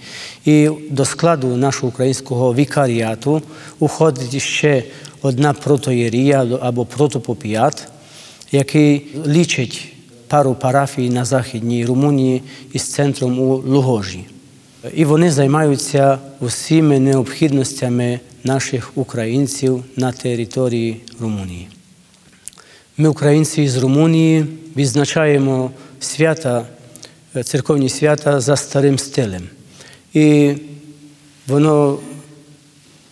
І 0.46 0.70
до 0.90 1.06
складу 1.06 1.48
нашого 1.48 1.88
українського 1.88 2.56
вікаріату 2.56 3.42
уходить 3.80 4.42
ще 4.42 4.84
одна 5.22 5.54
протоєрія 5.54 6.48
або 6.62 6.86
протопопіат, 6.86 7.88
який 8.52 9.08
лічить 9.28 9.94
пару 10.28 10.56
парафій 10.56 11.10
на 11.10 11.26
Західній 11.26 11.86
Румунії 11.86 12.42
із 12.74 12.84
центром 12.84 13.40
у 13.40 13.56
Лугожі. 13.56 14.26
І 14.96 15.06
вони 15.06 15.32
займаються 15.32 16.18
усіми 16.40 17.00
необхідностями 17.00 18.20
наших 18.44 18.92
українців 18.96 19.84
на 19.96 20.12
території 20.12 21.02
Румунії. 21.20 21.68
Ми, 22.98 23.10
українці 23.10 23.68
з 23.68 23.78
Румунії, 23.78 24.46
відзначаємо 24.78 25.72
свята, 26.00 26.66
е, 27.36 27.44
церковні 27.44 27.90
свята 27.90 28.40
за 28.40 28.56
старим 28.56 29.00
стилем. 29.00 29.50
І 30.14 30.54
воно 31.48 32.00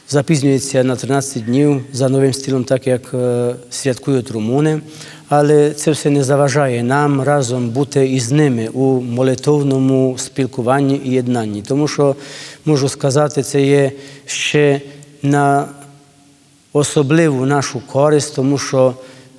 запізнюється 0.10 0.84
на 0.84 0.95
13 0.95 1.45
днів 1.45 1.86
за 1.93 2.10
новим 2.10 2.34
стилем, 2.34 2.63
так 2.63 2.88
як 2.88 3.13
е, 3.13 3.56
святкують 3.69 4.32
румуни. 4.32 4.82
Але 5.30 5.71
це 5.71 5.91
все 5.91 6.10
не 6.10 6.24
заважає 6.24 6.84
нам 6.84 7.21
разом 7.21 7.69
бути 7.69 8.08
із 8.08 8.32
ними 8.32 8.67
у 8.67 9.02
молитовному 9.02 10.15
спілкуванні 10.17 11.02
і 11.06 11.12
єднанні. 11.12 11.62
Тому 11.62 11.88
що, 11.88 12.15
можу 12.65 12.89
сказати, 12.89 13.43
це 13.43 13.62
є 13.62 13.91
ще 14.26 14.82
на 15.21 15.67
особливу 16.74 17.45
нашу 17.45 17.82
користь, 17.88 18.36
тому 18.36 18.58
що 18.58 18.93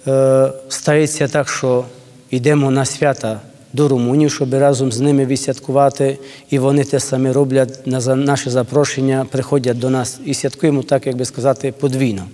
е, 0.06 0.52
стається 0.68 1.28
так, 1.28 1.48
що 1.48 1.84
йдемо 2.30 2.70
на 2.70 2.84
свята 2.84 3.40
до 3.72 3.88
Румунів, 3.88 4.32
щоб 4.32 4.54
разом 4.54 4.92
з 4.92 5.00
ними 5.00 5.26
відсвяткувати, 5.26 6.18
і 6.50 6.58
вони 6.58 6.84
те 6.84 7.00
саме 7.00 7.32
роблять 7.32 7.86
на 7.86 8.16
наше 8.16 8.50
запрошення, 8.50 9.26
приходять 9.30 9.78
до 9.78 9.90
нас 9.90 10.20
і 10.24 10.34
святкуємо, 10.34 10.82
так 10.82 11.06
як 11.06 11.16
би 11.16 11.24
сказати, 11.24 11.74
подвійно. 11.80 12.24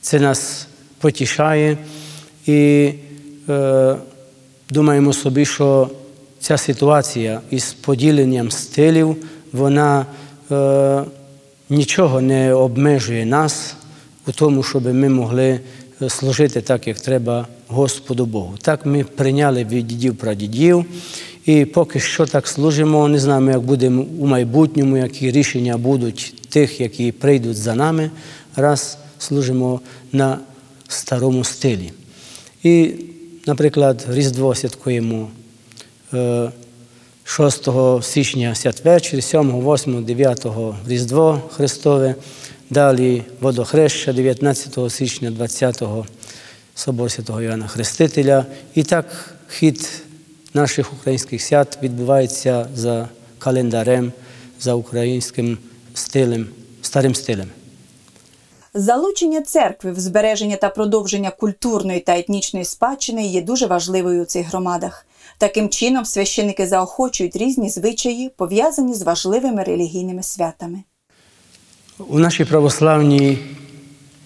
Це 0.00 0.20
нас 0.20 0.66
потішає 0.98 1.78
і 2.46 2.92
е, 3.48 3.96
думаємо 4.70 5.12
собі, 5.12 5.44
що 5.44 5.90
ця 6.40 6.56
ситуація 6.56 7.40
із 7.50 7.72
поділенням 7.72 8.50
стилів, 8.50 9.16
вона 9.52 10.06
е, 10.50 11.02
нічого 11.70 12.20
не 12.20 12.54
обмежує 12.54 13.26
нас 13.26 13.74
у 14.26 14.32
тому, 14.32 14.62
щоб 14.62 14.94
ми 14.94 15.08
могли 15.08 15.60
е, 16.02 16.08
служити 16.08 16.60
так, 16.60 16.86
як 16.86 17.00
треба 17.00 17.46
Господу 17.72 18.26
Богу. 18.26 18.54
Так 18.62 18.86
ми 18.86 19.04
прийняли 19.04 19.64
від 19.64 19.86
дідів 19.86 20.16
прадідів, 20.16 20.84
і 21.46 21.64
поки 21.64 22.00
що 22.00 22.26
так 22.26 22.48
служимо. 22.48 23.08
Не 23.08 23.18
знаємо, 23.18 23.50
як 23.50 23.60
буде 23.60 23.88
у 24.18 24.26
майбутньому, 24.26 24.96
які 24.96 25.30
рішення 25.30 25.76
будуть 25.76 26.34
тих, 26.48 26.80
які 26.80 27.12
прийдуть 27.12 27.56
за 27.56 27.74
нами, 27.74 28.10
раз 28.56 28.98
служимо 29.18 29.80
на 30.12 30.38
старому 30.88 31.44
стилі. 31.44 31.92
І, 32.62 32.90
наприклад, 33.46 34.06
Різдво 34.08 34.54
святкуємо 34.54 35.28
е, 36.14 36.50
6 37.24 37.68
січня 38.02 38.54
святвечір, 38.54 39.22
7, 39.22 39.60
8, 39.60 40.04
9 40.04 40.46
Різдво 40.88 41.42
Христове, 41.52 42.14
далі 42.70 43.22
водохреща 43.40 44.12
19 44.12 44.92
січня, 44.92 45.30
20 45.30 45.82
Собор 46.74 47.10
Святого 47.10 47.42
Іоанна 47.42 47.66
Хрестителя. 47.66 48.46
І 48.74 48.82
так 48.82 49.34
хід 49.48 50.02
наших 50.54 50.92
українських 50.92 51.42
свят 51.42 51.78
відбувається 51.82 52.68
за 52.74 53.08
календарем 53.38 54.12
за 54.60 54.74
українським 54.74 55.58
стилем, 55.94 56.46
старим 56.82 57.14
стилем. 57.14 57.48
Залучення 58.74 59.42
церкви 59.42 59.92
в 59.92 60.00
збереження 60.00 60.56
та 60.56 60.68
продовження 60.68 61.30
культурної 61.30 62.00
та 62.00 62.18
етнічної 62.18 62.64
спадщини 62.64 63.26
є 63.26 63.42
дуже 63.42 63.66
важливою 63.66 64.22
у 64.22 64.24
цих 64.24 64.48
громадах. 64.48 65.06
Таким 65.38 65.68
чином, 65.68 66.04
священики 66.04 66.66
заохочують 66.66 67.36
різні 67.36 67.70
звичаї, 67.70 68.30
пов'язані 68.36 68.94
з 68.94 69.02
важливими 69.02 69.62
релігійними 69.62 70.22
святами. 70.22 70.82
У 71.98 72.18
нашій 72.18 72.44
православній 72.44 73.38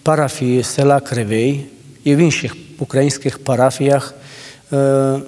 парафії 0.03 0.63
села 0.63 0.99
Кривий 0.99 1.65
і 2.07 2.15
в 2.15 2.17
інших 2.17 2.55
українських 2.79 3.39
парафіях 3.39 4.13
е, 4.73 5.19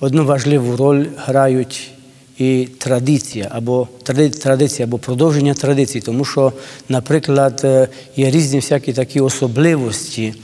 одну 0.00 0.24
важливу 0.24 0.76
роль 0.76 1.06
грають 1.16 1.90
і 2.38 2.68
традиція 2.78 3.48
або 3.50 3.88
традиція, 4.42 4.86
або 4.86 4.98
продовження 4.98 5.54
традицій, 5.54 6.00
тому 6.00 6.24
що, 6.24 6.52
наприклад, 6.88 7.60
е, 7.64 7.88
є 8.16 8.30
різні 8.30 8.58
всякі 8.58 8.92
такі 8.92 9.20
особливості, 9.20 10.34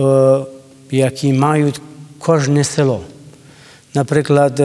е, 0.00 0.38
які 0.90 1.32
мають 1.32 1.80
кожне 2.18 2.64
село. 2.64 3.00
Наприклад, 3.94 4.60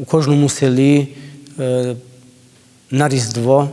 у 0.00 0.04
кожному 0.04 0.48
селі 0.48 1.08
на 2.90 3.08
Різдво 3.08 3.70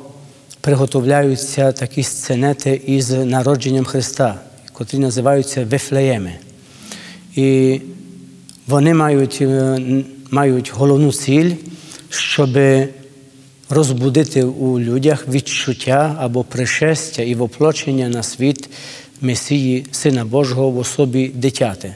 приготовляються 0.61 1.71
такі 1.71 2.03
сценети 2.03 2.81
із 2.85 3.09
народженням 3.09 3.85
Христа, 3.85 4.39
котрі 4.83 4.99
називаються 4.99 5.65
Вифлеєми. 5.65 6.33
І 7.35 7.79
вони 8.67 8.93
мають, 8.93 9.37
е, 9.41 9.79
мають 10.31 10.73
головну 10.73 11.11
ціль, 11.11 11.51
щоб 12.09 12.49
розбудити 13.69 14.43
у 14.43 14.79
людях 14.79 15.27
відчуття 15.27 16.15
або 16.19 16.43
пришестя 16.43 17.23
і 17.23 17.35
воплочення 17.35 18.09
на 18.09 18.23
світ 18.23 18.69
Месії 19.21 19.85
Сина 19.91 20.25
Божого 20.25 20.69
в 20.69 20.77
особі 20.77 21.27
дитяти. 21.27 21.95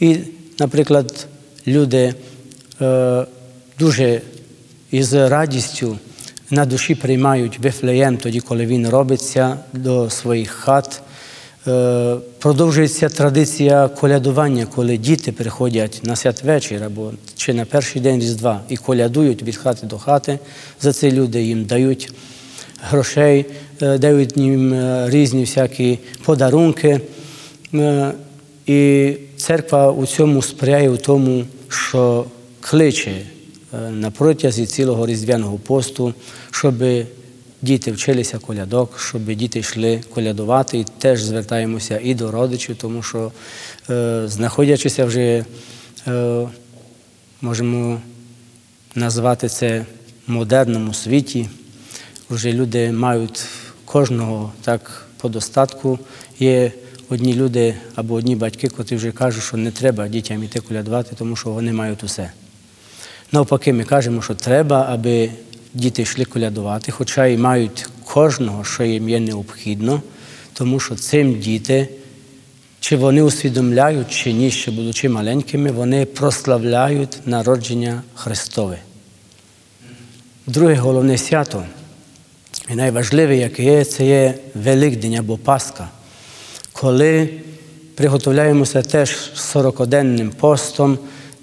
І, 0.00 0.16
наприклад, 0.58 1.26
люди 1.66 2.14
е, 2.80 3.26
дуже 3.78 4.20
із 4.90 5.12
радістю 5.12 5.98
на 6.50 6.66
душі 6.66 6.94
приймають 6.94 7.58
Вифлеєм 7.58 8.16
тоді, 8.16 8.40
коли 8.40 8.66
він 8.66 8.88
робиться 8.88 9.58
до 9.72 10.10
своїх 10.10 10.50
хат. 10.50 11.02
Е, 11.68 12.16
Продовжується 12.38 13.08
традиція 13.08 13.88
колядування, 13.88 14.66
коли 14.74 14.96
діти 14.96 15.32
приходять 15.32 16.00
на 16.04 16.16
святвечір 16.16 16.84
або 16.84 17.12
чи 17.36 17.54
на 17.54 17.64
перший 17.64 18.02
день 18.02 18.20
Різдва 18.20 18.60
і 18.68 18.76
колядують 18.76 19.42
від 19.42 19.56
хати 19.56 19.86
до 19.86 19.98
хати. 19.98 20.38
За 20.80 20.92
це 20.92 21.10
люди 21.10 21.42
їм 21.42 21.64
дають 21.64 22.12
грошей, 22.82 23.46
е, 23.82 23.98
дають 23.98 24.36
їм 24.36 24.74
е, 24.74 25.10
різні 25.10 25.40
всякі 25.40 25.98
подарунки. 26.24 27.00
І 28.66 29.12
церква 29.36 29.92
у 29.92 30.06
цьому 30.06 30.42
сприяє 30.42 30.90
у 30.90 30.96
тому, 30.96 31.44
що 31.68 32.24
кличе 32.60 33.12
на 33.90 34.10
протязі 34.10 34.66
цілого 34.66 35.06
різдвяного 35.06 35.58
посту, 35.58 36.14
щоб 36.50 36.74
діти 37.62 37.92
вчилися 37.92 38.38
колядок, 38.38 39.00
щоб 39.00 39.24
діти 39.24 39.58
йшли 39.58 40.00
колядувати. 40.14 40.78
І 40.78 40.84
теж 40.98 41.22
звертаємося 41.22 42.00
і 42.02 42.14
до 42.14 42.30
родичів, 42.30 42.76
тому 42.76 43.02
що, 43.02 43.32
е, 43.90 44.22
знаходячися 44.26 45.04
вже, 45.04 45.44
е, 46.08 46.48
можемо 47.42 48.00
назвати 48.94 49.48
це 49.48 49.86
в 50.26 50.30
модерному 50.30 50.94
світі, 50.94 51.48
вже 52.30 52.52
люди 52.52 52.92
мають 52.92 53.44
кожного 53.84 54.52
так 54.62 55.06
по 55.16 55.28
достатку. 55.28 55.98
Є 56.38 56.72
одні 57.08 57.34
люди 57.34 57.74
або 57.94 58.14
одні 58.14 58.36
батьки, 58.36 58.68
котрі 58.68 58.96
вже 58.96 59.12
кажуть, 59.12 59.42
що 59.42 59.56
не 59.56 59.70
треба 59.70 60.08
дітям 60.08 60.44
іти 60.44 60.60
колядувати, 60.60 61.16
тому 61.18 61.36
що 61.36 61.50
вони 61.50 61.72
мають 61.72 62.04
усе. 62.04 62.32
Навпаки, 63.32 63.72
ми 63.72 63.84
кажемо, 63.84 64.22
що 64.22 64.34
треба, 64.34 64.86
аби 64.90 65.30
діти 65.74 66.02
йшли 66.02 66.24
колядувати, 66.24 66.92
хоча 66.92 67.26
і 67.26 67.36
мають 67.36 67.86
кожного, 68.04 68.64
що 68.64 68.84
їм 68.84 69.08
є 69.08 69.20
необхідно, 69.20 70.02
тому 70.52 70.80
що 70.80 70.94
цим 70.94 71.38
діти, 71.38 71.88
чи 72.80 72.96
вони 72.96 73.22
усвідомляють, 73.22 74.08
чи 74.10 74.32
ні, 74.32 74.50
ще 74.50 74.70
будучи 74.70 75.08
маленькими, 75.08 75.70
вони 75.70 76.04
прославляють 76.04 77.18
народження 77.26 78.02
Христове. 78.14 78.78
Друге 80.46 80.74
головне 80.74 81.18
свято, 81.18 81.64
і 82.70 82.74
найважливе, 82.74 83.36
яке 83.36 83.62
є, 83.62 83.84
це 83.84 84.06
є 84.06 84.34
Великдень 84.54 85.14
або 85.14 85.36
Пасха, 85.36 85.88
коли 86.72 87.28
приготовляємося 87.94 88.82
теж 88.82 89.10
40-денним 89.36 90.30
постом 90.30 90.98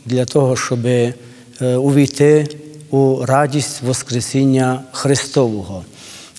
для 0.06 0.26
того, 0.26 0.56
щоб 0.56 0.86
е, 0.86 1.14
увійти 1.62 2.48
у 2.96 3.26
радість 3.26 3.82
Воскресіння 3.82 4.84
Христового. 4.92 5.86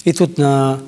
І 0.05 0.13
тут 0.13 0.39
на 0.39 0.79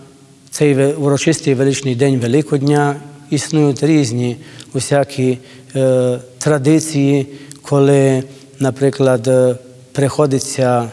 цей 0.51 0.95
урочистий 0.95 1.55
величний 1.55 1.95
день 1.95 2.19
Великодня 2.19 2.97
існують 3.31 3.83
різні 3.83 4.37
усякі 4.73 5.39
е, 5.77 6.19
традиції, 6.39 7.27
коли, 7.63 8.23
наприклад, 8.59 9.29
е, 9.29 9.57
приходиться 9.93 10.91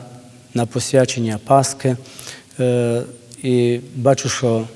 на 0.53 0.65
посвячення 0.65 1.39
Пасхи. 1.45 1.97
Е, 2.59 3.01
і 3.43 3.79
бачу, 3.95 4.29
що 4.29 4.67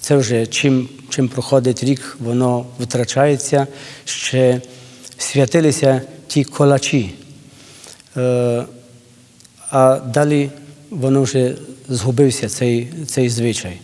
це 0.00 0.16
вже 0.16 0.46
чим, 0.46 0.88
чим 1.08 1.28
проходить 1.28 1.84
рік, 1.84 2.16
воно 2.20 2.66
втрачається, 2.80 3.66
ще 4.04 4.60
святилися 5.18 6.02
ті 6.26 6.44
колачі. 6.44 7.14
Е, 8.16 8.64
а 9.70 10.00
далі 10.14 10.50
воно 10.90 11.22
вже 11.22 11.54
згубився 11.88 12.48
цей, 12.48 12.88
цей 13.06 13.28
звичай. 13.28 13.80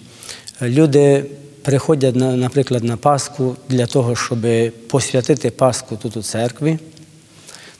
Люди 0.62 1.24
приходять, 1.62 2.16
на, 2.16 2.36
наприклад, 2.36 2.84
на 2.84 2.96
Пасху 2.96 3.56
для 3.68 3.86
того, 3.86 4.16
щоб 4.16 4.46
посвятити 4.88 5.50
Пасху 5.50 5.98
тут 6.02 6.16
у 6.16 6.22
церкві. 6.22 6.78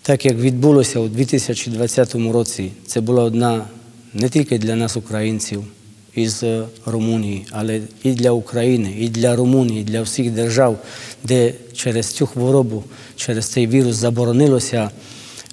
Так 0.03 0.27
як 0.27 0.37
відбулося 0.37 1.01
у 1.01 1.09
2020 1.09 2.15
році, 2.15 2.73
це 2.87 3.01
була 3.01 3.25
одна 3.25 3.65
не 4.15 4.29
тільки 4.29 4.59
для 4.59 4.77
нас, 4.77 4.97
українців 4.97 5.65
із 6.15 6.43
е, 6.43 6.65
Румунії, 6.87 7.47
але 7.51 7.81
і 8.03 8.13
для 8.13 8.31
України, 8.31 8.95
і 8.99 9.09
для 9.09 9.37
Румунії, 9.37 9.81
і 9.81 9.85
для 9.85 10.03
всіх 10.03 10.31
держав, 10.31 10.79
де 11.25 11.55
через 11.75 12.07
цю 12.07 12.27
хворобу, 12.27 12.85
через 13.17 13.47
цей 13.47 13.67
вірус 13.67 13.97
заборонилося 13.97 14.91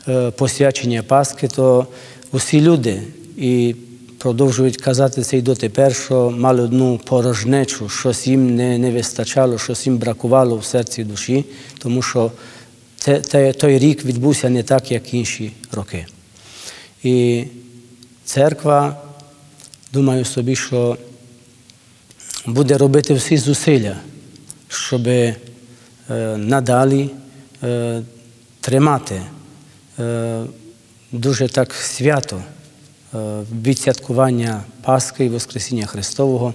е, 0.08 0.32
посвячення 0.32 1.04
Пасхи, 1.04 1.48
то 1.48 1.88
усі 2.32 2.62
люди 2.62 3.02
і 3.38 3.76
продовжують 4.18 4.78
казати 4.78 5.24
це 5.24 5.38
й 5.38 5.42
дотепер, 5.42 5.96
що 5.96 6.30
мали 6.30 6.62
одну 6.62 6.98
порожнечу, 6.98 7.90
щось 7.90 8.28
їм 8.28 8.56
не, 8.56 8.78
не 8.78 8.92
вистачало, 8.92 9.58
щось 9.58 9.86
їм 9.86 9.98
бракувало 9.98 10.58
в 10.58 10.66
серці 10.66 11.04
душі, 11.04 11.46
тому 11.78 12.02
що 12.02 12.32
те, 12.98 13.20
те, 13.20 13.54
той 13.54 13.80
рік 13.80 14.06
відбувся 14.06 14.50
не 14.50 14.64
так, 14.64 14.92
як 14.92 15.14
інші 15.14 15.52
роки. 15.72 16.06
І 17.04 17.46
церква, 18.26 19.02
думаю 19.94 20.26
собі, 20.26 20.56
що 20.56 20.98
буде 22.46 22.78
робити 22.78 23.14
всі 23.14 23.38
зусилля, 23.38 23.96
щоб 24.68 25.08
е, 25.08 25.36
надалі 26.38 27.10
е, 27.64 28.02
тримати 28.62 29.22
е, 30.00 30.44
дуже 31.12 31.48
так 31.48 31.74
свято 31.74 32.42
е, 33.14 33.18
відсвяткування 33.64 34.64
Пасхи 34.82 35.26
і 35.26 35.30
Воскресіння 35.30 35.86
Христового, 35.86 36.54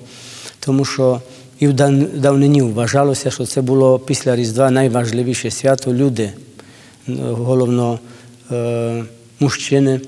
тому 0.61 0.85
що 0.85 1.21
і 1.59 1.69
в 1.69 1.73
давнині 2.21 2.63
вважалося, 2.63 3.31
що 3.31 3.47
це 3.47 3.63
було 3.63 3.99
після 3.99 4.37
Різдва 4.37 4.71
найважливіше 4.71 5.51
свято. 5.51 5.95
Люди, 5.95 6.33
головно 7.19 7.99
е, 8.51 9.05
мужчини, 9.41 10.01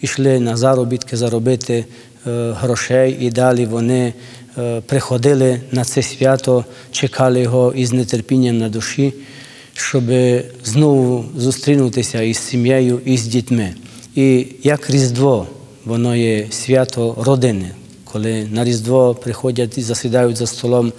йшли 0.00 0.40
на 0.40 0.56
заробітки 0.56 1.16
заробити 1.16 1.84
е, 2.26 2.52
грошей, 2.60 3.16
і 3.20 3.30
далі 3.30 3.66
вони 3.66 4.14
приходили 4.86 5.60
на 5.70 5.84
це 5.84 6.02
свято, 6.02 6.64
чекали 6.90 7.40
його 7.40 7.72
із 7.72 7.92
нетерпінням 7.92 8.58
на 8.58 8.68
душі, 8.68 9.14
щоб 9.74 10.04
знову 10.64 11.24
зустрінутися 11.36 12.22
із 12.22 12.38
сім'єю 12.38 13.00
і 13.04 13.16
з 13.16 13.26
дітьми. 13.26 13.74
І 14.14 14.46
як 14.62 14.90
Різдво, 14.90 15.46
воно 15.84 16.16
є 16.16 16.46
свято 16.50 17.16
родини, 17.18 17.70
коли 18.04 18.46
на 18.50 18.64
Різдво 18.64 19.14
приходять 19.14 19.78
і 19.78 19.82
засідають 19.82 20.36
за 20.36 20.46
столом 20.46 20.92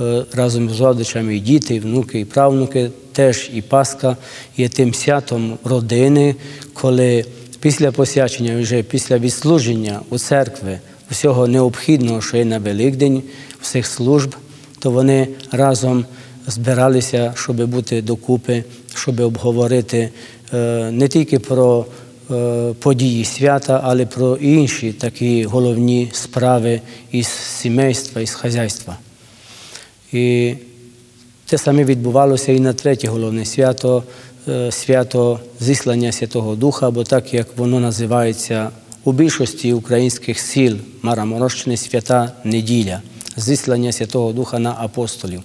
е, 0.00 0.24
разом 0.32 0.70
з 0.70 0.80
родичами 0.80 1.36
і 1.36 1.40
діти, 1.40 1.74
і 1.74 1.80
внуки, 1.80 2.20
і 2.20 2.24
правнуки, 2.24 2.90
теж 3.12 3.50
і 3.54 3.62
Пасха 3.62 4.16
є 4.56 4.68
тим 4.68 4.94
святом 4.94 5.58
родини, 5.64 6.34
коли 6.72 7.24
після 7.60 7.92
посвячення, 7.92 8.60
вже 8.60 8.82
після 8.82 9.18
відслуження 9.18 10.00
у 10.10 10.18
церкви 10.18 10.78
всього 11.10 11.46
необхідного, 11.46 12.20
що 12.20 12.36
є 12.36 12.44
на 12.44 12.58
Великдень, 12.58 13.22
всіх 13.60 13.86
служб, 13.86 14.36
то 14.78 14.90
вони 14.90 15.28
разом 15.52 16.04
збиралися, 16.46 17.32
щоб 17.36 17.66
бути 17.66 18.02
докупи, 18.02 18.64
щоб 18.94 19.20
обговорити 19.20 20.10
е, 20.54 20.90
не 20.92 21.08
тільки 21.08 21.38
про 21.38 21.86
події 22.80 23.24
свята, 23.24 23.80
але 23.84 24.06
про 24.06 24.36
інші 24.36 24.92
такі 24.92 25.44
головні 25.44 26.10
справи 26.12 26.80
із 27.12 27.26
сімейства, 27.28 28.20
із 28.20 28.30
хазяйства. 28.30 28.96
І 30.12 30.54
те 31.46 31.58
саме 31.58 31.84
відбувалося 31.84 32.52
і 32.52 32.60
на 32.60 32.72
третє 32.72 33.08
головне 33.08 33.44
свято, 33.44 34.04
е, 34.48 34.72
свято 34.72 35.40
зіслання 35.60 36.12
Святого 36.12 36.56
Духа, 36.56 36.88
або 36.88 37.04
так 37.04 37.34
як 37.34 37.56
воно 37.56 37.80
називається 37.80 38.70
у 39.04 39.12
більшості 39.12 39.72
українських 39.72 40.38
сіл 40.38 40.76
Мараморощини 41.02 41.76
свята 41.76 42.32
неділя, 42.44 43.02
зіслання 43.36 43.92
Святого 43.92 44.32
Духа 44.32 44.58
на 44.58 44.76
апостолів. 44.78 45.42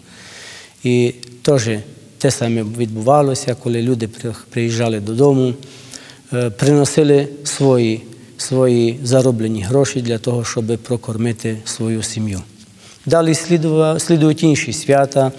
І 0.83 1.13
теж 1.41 1.69
те 2.17 2.31
саме 2.31 2.63
відбувалося, 2.63 3.55
коли 3.63 3.81
люди 3.81 4.09
приїжджали 4.49 4.99
додому, 4.99 5.47
е, 5.49 5.53
приносили 6.57 7.27
свої, 7.43 8.01
свої 8.37 8.99
зароблені 9.03 9.61
гроші 9.61 10.01
для 10.01 10.17
того, 10.17 10.43
щоб 10.43 10.77
прокормити 10.77 11.57
свою 11.65 12.03
сім'ю. 12.03 12.41
Далі 13.05 13.35
слідують 13.97 14.43
інші 14.43 14.73
свята, 14.73 15.31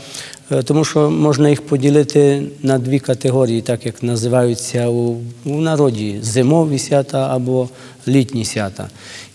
е, 0.51 0.63
тому 0.63 0.85
що 0.85 1.11
можна 1.11 1.49
їх 1.49 1.67
поділити 1.67 2.43
на 2.63 2.79
дві 2.79 2.99
категорії, 2.99 3.63
так 3.63 3.87
як 3.87 4.03
називаються 4.03 4.89
у, 4.89 5.21
у 5.45 5.61
народі 5.61 6.19
зимові 6.23 6.79
свята 6.79 7.35
або 7.35 7.69
літні 8.09 8.45
свята. 8.45 8.89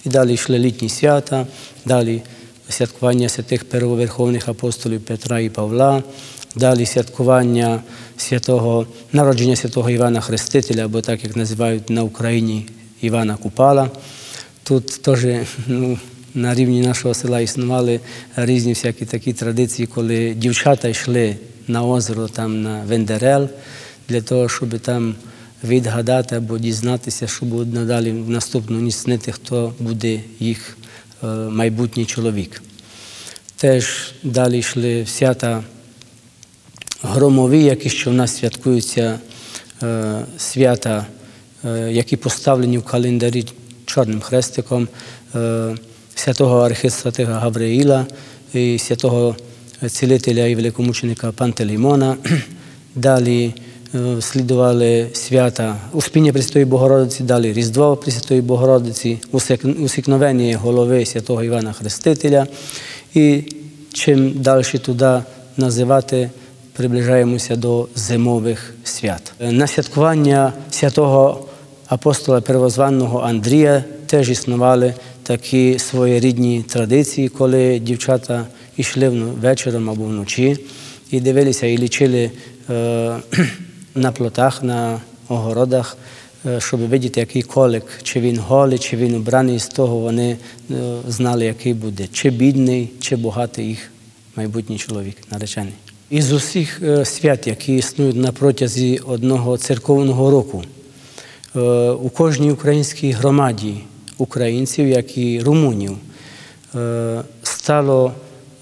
І 0.06 0.10
далі 0.10 0.34
йшли 0.34 0.60
літні 0.60 0.90
свята, 0.90 1.48
далі 1.86 2.22
святкування 2.70 3.30
святих 3.30 3.66
первоверховних 3.66 4.50
апостолів 4.50 5.02
Петра 5.02 5.40
і 5.40 5.50
Павла, 5.50 6.04
далі 6.56 6.86
святкування 6.86 7.82
святого 8.22 8.88
народження 9.14 9.56
святого 9.56 9.90
Івана 9.90 10.22
Хрестителя, 10.22 10.86
або 10.86 11.02
так 11.02 11.24
як 11.24 11.36
називають 11.36 11.90
на 11.90 12.04
Україні 12.04 12.66
Івана 13.02 13.38
Купала. 13.38 13.90
Тут 14.64 15.02
теж 15.02 15.26
ну, 15.68 16.00
на 16.34 16.56
рівні 16.56 16.82
нашого 16.82 17.14
села 17.14 17.40
існували 17.40 18.00
різні 18.36 18.74
всякі 18.74 19.06
такі 19.06 19.34
традиції, 19.34 19.88
коли 19.88 20.34
дівчата 20.34 20.88
йшли 20.88 21.36
на 21.68 21.84
озеро 21.84 22.28
там 22.28 22.62
на 22.62 22.84
Вендерел 22.84 23.50
для 24.10 24.22
того, 24.22 24.50
щоб 24.50 24.80
там 24.80 25.16
відгадати 25.64 26.36
або 26.36 26.58
дізнатися, 26.58 27.28
що 27.28 27.46
буде 27.46 27.80
надалі 27.80 28.12
в 28.12 28.30
наступну 28.30 28.80
ніч 28.80 28.96
снити, 28.96 29.32
хто 29.32 29.74
буде 29.80 30.22
їх 30.40 30.78
е, 31.24 31.28
майбутній 31.28 32.06
чоловік. 32.06 32.62
Теж 33.56 34.14
далі 34.24 34.58
йшли 34.58 35.06
свята 35.06 35.64
громові, 37.04 37.64
які 37.64 37.90
що 37.90 38.10
в 38.10 38.14
нас 38.14 38.38
святкуються 38.38 39.20
е, 39.84 40.20
свята, 40.38 41.06
е, 41.66 41.92
які 41.92 42.18
поставлені 42.18 42.78
в 42.78 42.84
календарі 42.84 43.46
чорним 43.86 44.22
хрестиком 44.22 44.88
е, 45.36 45.76
святого 46.16 46.60
архистратига 46.60 47.40
Гавриїла 47.40 48.06
і 48.54 48.80
святого 48.80 49.36
цілителя 49.90 50.46
і 50.46 50.56
великомученика 50.56 51.32
Пантелеймона. 51.32 52.18
Далі 52.96 53.54
слідували 54.22 55.08
свята 55.14 55.78
Успіння 55.94 56.34
Пресвятої 56.34 56.66
Богородиці, 56.66 57.24
далі 57.24 57.54
Різдво 57.54 57.98
Пресвятої 57.98 58.42
Богородиці, 58.42 59.18
усікновення 59.80 60.58
голови 60.58 61.06
святого 61.06 61.44
Івана 61.44 61.74
Хрестителя. 61.74 62.48
І 63.14 63.44
чим 63.94 64.32
далі 64.32 64.64
туди 64.64 65.22
називати, 65.58 66.30
приближаємося 66.80 67.56
до 67.56 67.88
зимових 67.96 68.74
свят. 68.84 69.34
На 69.40 69.68
святкування 69.68 70.54
святого 70.72 71.46
апостола 71.88 72.42
первозваного 72.42 73.20
Андрія 73.20 73.84
теж 74.06 74.30
існували 74.30 74.94
такі 75.24 75.80
своєрідні 75.80 76.64
традиції, 76.64 77.30
коли 77.30 77.80
дівчата 77.80 78.48
йшли 78.78 79.10
вечором 79.10 79.90
або 79.90 80.04
вночі 80.04 80.58
і 81.12 81.20
дивилися 81.20 81.68
і 81.68 81.78
лічили 81.78 82.32
е, 82.70 83.16
на 83.96 84.12
плотах, 84.12 84.64
на 84.64 85.02
огородах, 85.28 85.98
е, 86.46 86.60
щоб 86.60 86.80
видіти, 86.80 87.20
який 87.20 87.42
колик, 87.42 87.86
чи 88.04 88.20
він 88.20 88.40
голий, 88.40 88.80
чи 88.80 88.98
він 88.98 89.16
убраний, 89.16 89.60
з 89.60 89.68
того 89.68 89.98
вони 89.98 90.38
е, 90.72 90.76
знали, 91.08 91.46
який 91.46 91.74
буде, 91.74 92.08
чи 92.14 92.30
бідний, 92.30 92.90
чи 93.00 93.16
багатий 93.16 93.68
їх 93.68 93.92
майбутній 94.36 94.78
чоловік, 94.78 95.18
наречений. 95.32 95.74
Із 96.10 96.32
усіх 96.32 96.82
е, 96.82 97.06
свят, 97.06 97.48
які 97.48 97.76
існують 97.76 98.16
на 98.16 98.32
протязі 98.32 98.98
одного 98.98 99.58
церковного 99.58 100.32
року, 100.32 100.64
е, 101.56 101.60
у 101.90 102.10
кожній 102.10 102.52
українській 102.52 103.12
громаді 103.12 103.78
українців, 104.18 104.88
як 104.88 105.18
і 105.18 105.40
румунів, 105.40 105.98
е, 106.76 107.22
стало 107.44 108.14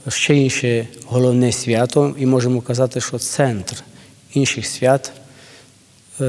ще 0.08 0.36
інше 0.36 0.88
головне 1.06 1.52
свято, 1.52 2.16
і 2.18 2.26
можемо 2.26 2.62
казати, 2.62 3.02
що 3.02 3.20
центр 3.20 3.84
інших 4.34 4.66
свят 4.66 5.12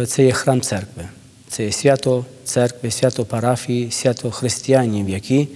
це 0.07 0.25
є 0.25 0.33
храм 0.33 0.61
церкви. 0.61 1.03
Це 1.49 1.65
є 1.65 1.73
свято 1.73 2.25
церкви, 2.45 2.91
свято 2.91 3.25
парафії, 3.25 3.91
свято 3.91 4.31
християнів, 4.31 5.09
які 5.09 5.49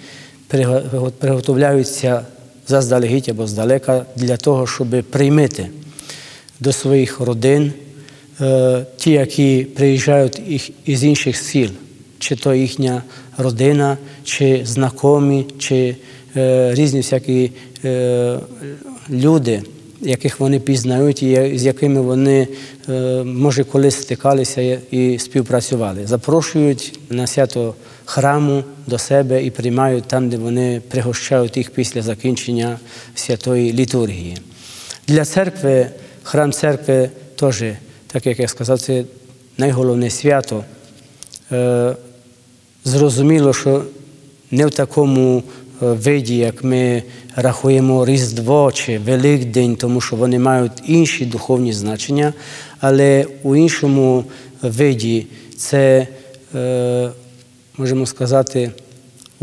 приготовляються 1.19 2.27
заздалегідь 2.69 3.29
або 3.29 3.47
здалека 3.47 4.07
для 4.17 4.37
того, 4.37 4.67
щоб 4.67 4.89
приймити 5.11 5.69
до 6.61 6.73
своїх 6.73 7.21
родин 7.21 7.73
е, 8.41 8.87
ті, 8.97 9.11
які 9.11 9.67
приїжджають 9.75 10.43
із 10.85 11.05
інших 11.05 11.37
сіл, 11.37 11.71
чи 12.19 12.37
то 12.37 12.55
їхня 12.55 13.03
родина, 13.39 13.99
чи 14.25 14.61
знайомі, 14.65 15.47
чи 15.59 15.97
е, 16.37 16.75
різні 16.75 17.01
всякі 17.01 17.51
е, 17.85 18.39
люди, 19.11 19.63
яких 20.01 20.41
вони 20.41 20.61
пізнають, 20.61 21.23
і 21.23 21.59
з 21.59 21.65
якими 21.65 22.01
вони, 22.01 22.49
може, 23.25 23.65
колись 23.65 23.95
стикалися 23.95 24.79
і 24.91 25.19
співпрацювали. 25.19 26.07
Запрошують 26.07 26.99
на 27.11 27.27
свято 27.27 27.75
храму 28.13 28.65
до 28.87 28.99
себе 28.99 29.45
і 29.45 29.51
приймають 29.51 30.05
там, 30.05 30.29
де 30.29 30.37
вони 30.37 30.83
пригощають 30.89 31.57
їх 31.57 31.71
після 31.71 32.03
закінчення 32.03 32.79
святої 33.15 33.73
літургії. 33.73 34.39
Для 35.09 35.25
церкви, 35.25 35.87
храм 36.23 36.53
церкви 36.53 37.11
теж, 37.37 37.65
так 38.07 38.27
як 38.27 38.39
я 38.39 38.49
сказав, 38.49 38.81
це 38.81 39.05
найголовне 39.59 40.11
свято. 40.11 40.65
Е, 41.53 41.97
Зрозуміло, 42.85 43.53
що 43.53 43.85
не 44.51 44.67
в 44.67 44.71
такому 44.71 45.43
е, 45.83 45.87
виді, 45.87 46.37
як 46.37 46.65
ми 46.65 47.03
рахуємо 47.37 48.07
Різдво 48.07 48.73
чи 48.73 48.99
Великдень, 48.99 49.77
тому 49.77 50.01
що 50.01 50.17
вони 50.17 50.39
мають 50.39 50.83
інші 50.87 51.27
духовні 51.27 51.73
значення, 51.73 52.33
але 52.81 53.27
у 53.43 53.57
іншому 53.57 54.25
виді 54.63 55.27
це, 55.57 56.07
е, 56.55 57.11
можемо 57.79 58.07
сказати, 58.07 58.71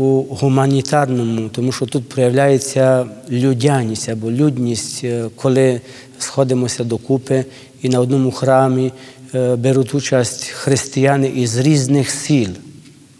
у 0.00 0.22
гуманітарному, 0.22 1.48
тому 1.48 1.72
що 1.72 1.86
тут 1.86 2.08
проявляється 2.08 3.06
людяність 3.30 4.08
або 4.08 4.30
людність, 4.30 5.00
е, 5.04 5.24
коли 5.36 5.80
сходимося 6.18 6.84
докупи 6.84 7.44
і 7.82 7.88
на 7.88 8.00
одному 8.00 8.30
храмі 8.30 8.92
е, 9.34 9.56
беруть 9.56 9.94
участь 9.94 10.48
християни 10.48 11.28
із 11.28 11.58
різних 11.58 12.10
сіл, 12.10 12.48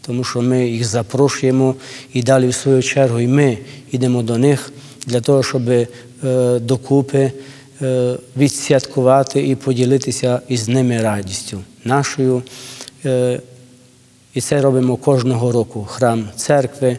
тому 0.06 0.24
що 0.24 0.42
ми 0.42 0.68
їх 0.68 0.84
запрошуємо 0.84 1.74
і 2.12 2.22
далі, 2.22 2.48
в 2.48 2.54
свою 2.54 2.82
чергу, 2.82 3.20
і 3.20 3.26
ми 3.26 3.58
йдемо 3.92 4.22
до 4.22 4.38
них 4.38 4.72
для 5.06 5.20
того, 5.20 5.42
щоб 5.42 5.70
е, 5.70 5.86
докупи 6.58 7.32
відсвяткувати 8.36 9.48
і 9.48 9.54
поділитися 9.56 10.40
із 10.48 10.68
ними 10.68 11.02
радістю 11.02 11.60
нашою. 11.84 12.42
Е, 14.34 14.38
і 14.38 14.40
це 14.40 14.60
робимо 14.60 14.96
кожного 14.96 15.52
року. 15.52 15.84
Храм 15.90 16.28
церкви, 16.36 16.98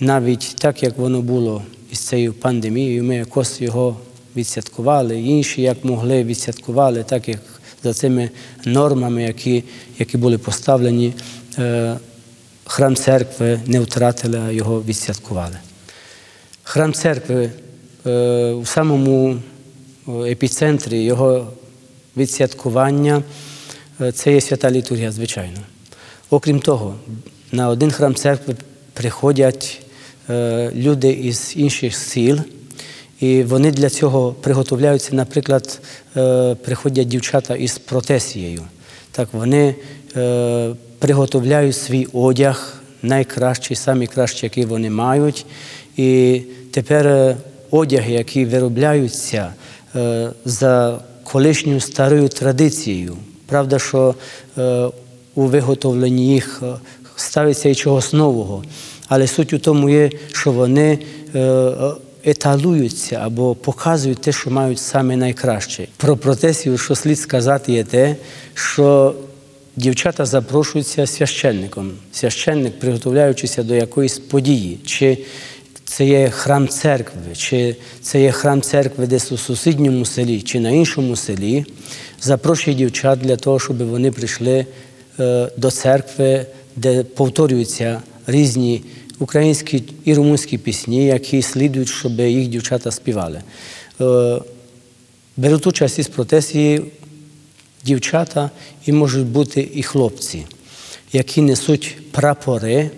навіть 0.00 0.56
так, 0.58 0.82
як 0.82 0.98
воно 0.98 1.22
було 1.22 1.62
із 1.92 1.98
цією 1.98 2.32
пандемією, 2.32 3.04
ми 3.04 3.16
якось 3.16 3.60
його 3.60 3.96
відсвяткували. 4.36 5.20
Інші, 5.20 5.62
як 5.62 5.84
могли, 5.84 6.24
відсвяткували, 6.24 7.02
так 7.02 7.28
як 7.28 7.40
за 7.82 7.94
цими 7.94 8.30
нормами, 8.64 9.22
які, 9.22 9.64
які 9.98 10.16
були 10.16 10.38
поставлені, 10.38 11.12
е, 11.58 11.96
храм 12.66 12.96
церкви 12.96 13.60
не 13.66 13.80
втратили, 13.80 14.38
а 14.38 14.50
його 14.50 14.82
відсвяткували. 14.82 15.56
Храм 16.62 16.92
церкви 16.92 17.50
е, 18.06 18.50
у 18.50 18.66
самому 18.66 19.36
е, 20.08 20.12
епіцентрі 20.12 21.04
його 21.04 21.52
відсвяткування 22.16 23.22
е, 24.00 24.12
це 24.12 24.32
є 24.32 24.40
свята 24.40 24.70
літургія, 24.70 25.12
звичайно. 25.12 25.58
Окрім 26.30 26.60
того, 26.60 26.94
на 27.52 27.68
один 27.68 27.90
храм 27.90 28.14
церкви 28.14 28.54
приходять 28.92 29.82
е, 30.30 30.70
люди 30.74 31.10
із 31.10 31.52
інших 31.56 31.94
сіл, 31.94 32.38
і 33.20 33.42
вони 33.42 33.70
для 33.70 33.90
цього 33.90 34.32
приготовляються, 34.32 35.14
наприклад, 35.14 35.80
е, 36.16 36.54
приходять 36.54 37.08
дівчата 37.08 37.54
із 37.54 37.78
протесією. 37.78 38.62
Так, 39.10 39.28
вони 39.32 39.74
е, 40.16 40.74
приготовляють 40.98 41.76
свій 41.76 42.06
одяг, 42.12 42.74
найкращий, 43.02 43.76
самий 43.76 44.06
кращий, 44.06 44.46
який 44.46 44.64
вони 44.64 44.90
мають. 44.90 45.46
І 45.96 46.42
тепер 46.70 47.36
одяги, 47.70 48.12
які 48.12 48.44
виробляються 48.44 49.54
за 50.44 51.00
колишньою 51.24 51.80
старою 51.80 52.28
традицією. 52.28 53.16
Правда, 53.46 53.78
що 53.78 54.14
у 55.34 55.42
виготовленні 55.42 56.28
їх 56.34 56.62
е, 56.62 56.74
ставиться 57.16 57.68
і 57.68 57.74
чогось 57.74 58.12
нового. 58.12 58.64
Але 59.08 59.26
суть 59.26 59.52
у 59.52 59.58
тому 59.58 59.90
є, 59.90 60.10
що 60.32 60.52
вони 60.52 60.98
е, 61.34 61.38
е, 61.38 61.92
еталуються 62.24 63.20
або 63.24 63.54
показують 63.54 64.20
те, 64.20 64.32
що 64.32 64.50
мають 64.50 64.78
саме 64.78 65.16
найкраще. 65.16 65.88
Про 65.96 66.16
протесію, 66.16 66.78
що 66.78 66.94
слід 66.94 67.20
сказати, 67.20 67.72
є 67.72 67.84
те, 67.84 68.16
що 68.54 69.14
дівчата 69.76 70.24
запрошуються 70.24 71.06
священником. 71.06 71.90
Священник, 72.12 72.78
приготовляючися 72.78 73.62
до 73.62 73.74
якоїсь 73.74 74.18
події, 74.18 74.78
чи 74.84 75.18
це 75.84 76.06
є 76.06 76.30
храм 76.30 76.68
церкви, 76.68 77.20
чи 77.36 77.76
це 78.00 78.20
є 78.20 78.32
храм 78.32 78.62
церкви 78.62 79.06
десь 79.06 79.32
у 79.32 79.36
сусідньому 79.38 80.04
селі, 80.04 80.42
чи 80.42 80.60
на 80.60 80.70
іншому 80.70 81.16
селі, 81.16 81.64
запрошує 82.20 82.76
дівчат 82.76 83.18
для 83.18 83.36
того, 83.36 83.60
щоб 83.60 83.88
вони 83.88 84.12
прийшли 84.12 84.66
до 85.56 85.70
церкви, 85.70 86.46
де 86.76 87.02
повторюються 87.02 88.02
різні 88.26 88.82
українські 89.18 89.84
і 90.04 90.14
румунські 90.14 90.58
пісні, 90.58 91.06
які 91.06 91.42
слідують, 91.42 91.88
щоб 91.88 92.20
їх 92.20 92.48
дівчата 92.48 92.90
співали. 92.90 93.42
Е, 94.00 94.40
Беруть 95.36 95.66
участь 95.66 95.98
із 95.98 96.08
протесії 96.08 96.82
дівчата 97.84 98.50
і 98.86 98.92
можуть 98.92 99.26
бути 99.26 99.68
і 99.74 99.82
хлопці, 99.82 100.46
які 101.12 101.42
несуть 101.42 101.96
прапори 102.10 102.90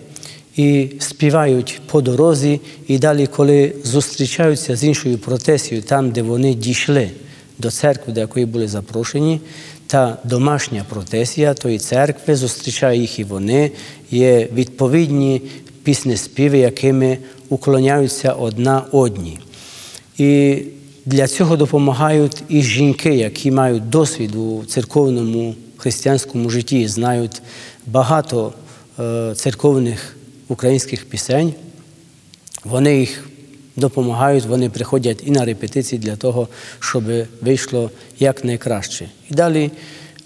і 0.55 0.89
співають 0.99 1.81
по 1.85 2.01
дорозі, 2.01 2.61
і 2.87 2.99
далі, 2.99 3.27
коли 3.27 3.75
зустрічаються 3.83 4.75
з 4.75 4.83
іншою 4.83 5.17
протесією, 5.17 5.83
там, 5.87 6.11
де 6.11 6.21
вони 6.21 6.53
дійшли 6.53 7.11
до 7.57 7.71
церкви, 7.71 8.13
до 8.13 8.19
якої 8.19 8.45
були 8.45 8.67
запрошені, 8.67 9.41
та 9.87 10.17
домашня 10.23 10.85
протесія 10.89 11.53
тої 11.53 11.79
церкви 11.79 12.35
зустрічає 12.35 12.99
їх 12.99 13.19
і 13.19 13.23
вони, 13.23 13.71
є 14.11 14.47
відповідні 14.53 15.41
пісні 15.83 16.17
співи, 16.17 16.57
якими 16.57 17.17
уклоняються 17.49 18.31
одна 18.31 18.83
одній. 18.91 19.39
І 20.17 20.57
для 21.05 21.27
цього 21.27 21.57
допомагають 21.57 22.43
і 22.49 22.61
жінки, 22.61 23.15
які 23.15 23.51
мають 23.51 23.89
досвід 23.89 24.35
у 24.35 24.65
церковному 24.65 25.55
християнському 25.77 26.49
житті, 26.49 26.87
знають 26.87 27.41
багато 27.85 28.53
е, 28.99 29.33
церковних 29.35 30.15
українських 30.47 31.05
пісень. 31.05 31.53
Вони 32.63 32.99
їх 32.99 33.26
допомагають, 33.77 34.45
вони 34.45 34.69
приходять 34.69 35.23
і 35.25 35.31
на 35.31 35.45
репетиції 35.45 35.99
для 35.99 36.15
того, 36.15 36.47
щоб 36.79 37.03
вийшло 37.41 37.91
якнайкраще. 38.19 39.09
І 39.29 39.33
далі, 39.33 39.71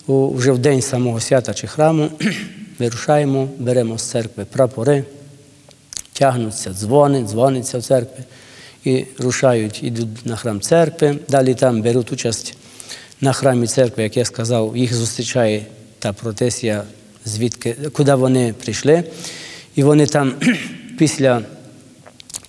вже 0.08 0.52
в 0.52 0.58
день 0.58 0.82
самого 0.82 1.20
свята 1.20 1.54
чи 1.54 1.68
храму, 1.68 2.10
вирушаємо, 2.80 3.50
беремо 3.60 3.98
з 3.98 4.02
церкви 4.02 4.46
прапори, 4.52 5.04
тягнуться 6.14 6.74
дзвони, 6.74 7.24
дзвониться 7.24 7.78
в 7.78 7.84
церкві 7.84 8.24
і 8.84 9.06
рушають, 9.20 9.84
йдуть 9.84 10.26
на 10.26 10.36
храм 10.36 10.62
церкви. 10.62 11.16
Далі 11.30 11.54
там 11.54 11.82
беруть 11.82 12.12
участь 12.12 12.58
на 13.22 13.34
храмі 13.34 13.68
церкви, 13.68 14.04
як 14.04 14.18
я 14.18 14.26
сказав, 14.26 14.78
їх 14.78 14.94
зустрічає 14.94 15.66
та 16.00 16.14
протесія, 16.14 16.84
звідки, 17.26 17.76
куди 17.94 18.16
вони 18.16 18.54
прийшли. 18.64 19.04
І 19.76 19.84
вони 19.84 20.06
там 20.06 20.34
після 20.98 21.42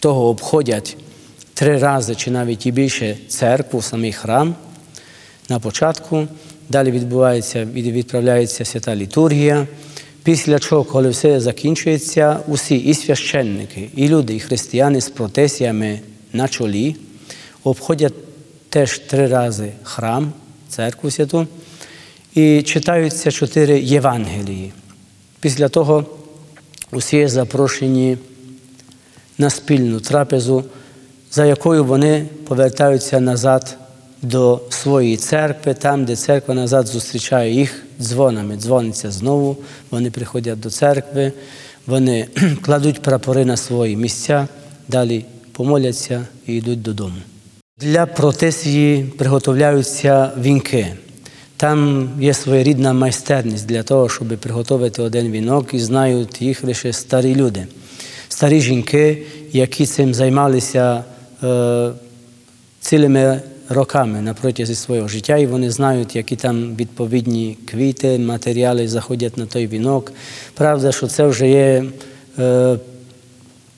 того 0.03 0.29
обходять 0.29 0.97
три 1.55 1.79
рази 1.79 2.15
чи 2.15 2.31
навіть 2.31 2.67
і 2.67 2.71
більше 2.73 3.17
церкву, 3.29 3.83
самий 3.83 4.13
храм 4.13 4.55
на 5.49 5.59
початку. 5.61 6.27
Далі 6.69 6.91
відбувається, 6.91 7.65
від- 7.65 7.87
відправляється 7.87 8.65
свята 8.65 8.97
літургія. 8.97 9.67
Після 10.23 10.59
чого, 10.59 10.85
коли 10.85 11.09
все 11.09 11.41
закінчується, 11.41 12.41
усі 12.47 12.77
і 12.77 12.95
священники, 12.95 13.91
і 13.97 14.09
люди, 14.09 14.35
і 14.37 14.41
християни 14.41 15.01
з 15.01 15.09
протесіями 15.09 16.01
на 16.33 16.49
чолі 16.49 16.97
обходять 17.65 18.15
теж 18.69 18.99
три 18.99 19.27
рази 19.29 19.73
храм, 19.83 20.33
церкву 20.69 21.11
святу, 21.11 21.47
і 22.35 22.63
читаються 22.63 23.31
чотири 23.31 23.81
Євангелії. 23.81 24.73
Після 25.41 25.69
того 25.69 26.07
усі 26.93 27.29
запрошені 27.29 28.19
на 29.39 29.51
спільну 29.51 30.01
трапезу, 30.01 30.65
за 31.33 31.47
якою 31.47 31.85
вони 31.85 32.27
повертаються 32.49 33.21
назад 33.21 33.77
до 34.23 34.61
своєї 34.71 35.17
церкви, 35.17 35.75
там, 35.75 36.05
де 36.05 36.17
церква 36.17 36.55
назад 36.55 36.87
зустрічає 36.87 37.53
їх 37.53 37.83
дзвонами. 38.01 38.57
Дзвониться 38.57 39.11
знову, 39.11 39.57
вони 39.91 40.11
приходять 40.11 40.61
до 40.61 40.71
церкви, 40.71 41.33
вони 41.87 42.29
кладуть 42.63 43.03
прапори 43.03 43.45
на 43.45 43.57
свої 43.57 43.97
місця, 43.97 44.49
далі 44.89 45.25
помоляться 45.53 46.27
і 46.47 46.55
йдуть 46.55 46.83
додому. 46.83 47.17
Для 47.81 48.07
протесії 48.07 49.05
приготовляються 49.19 50.31
вінки. 50.41 50.87
Там 51.57 52.11
є 52.21 52.35
своєрідна 52.35 52.93
майстерність 52.93 53.67
для 53.67 53.83
того, 53.83 54.09
щоб 54.09 54.29
приготувати 54.29 55.03
один 55.03 55.31
вінок, 55.31 55.75
і 55.75 55.79
знають 55.79 56.43
їх 56.43 56.65
лише 56.65 56.93
старі 56.93 57.35
люди. 57.35 57.67
Старі 58.33 58.61
жінки, 58.61 59.23
які 59.53 59.87
цим 59.87 60.15
займалися 60.15 61.05
е, 61.43 61.91
цілими 62.81 63.41
роками 63.69 64.21
на 64.21 64.35
протязі 64.35 64.75
свого 64.75 65.09
життя, 65.09 65.37
і 65.37 65.47
вони 65.47 65.71
знають, 65.71 66.17
які 66.17 66.37
там 66.37 66.77
відповідні 66.77 67.59
квіти, 67.71 68.19
матеріали 68.19 68.89
заходять 68.89 69.37
на 69.37 69.47
той 69.47 69.67
вінок. 69.67 70.13
Правда, 70.55 70.93
що 70.93 71.07
це 71.07 71.27
вже 71.27 71.49
є 71.49 71.85
е, 72.39 72.77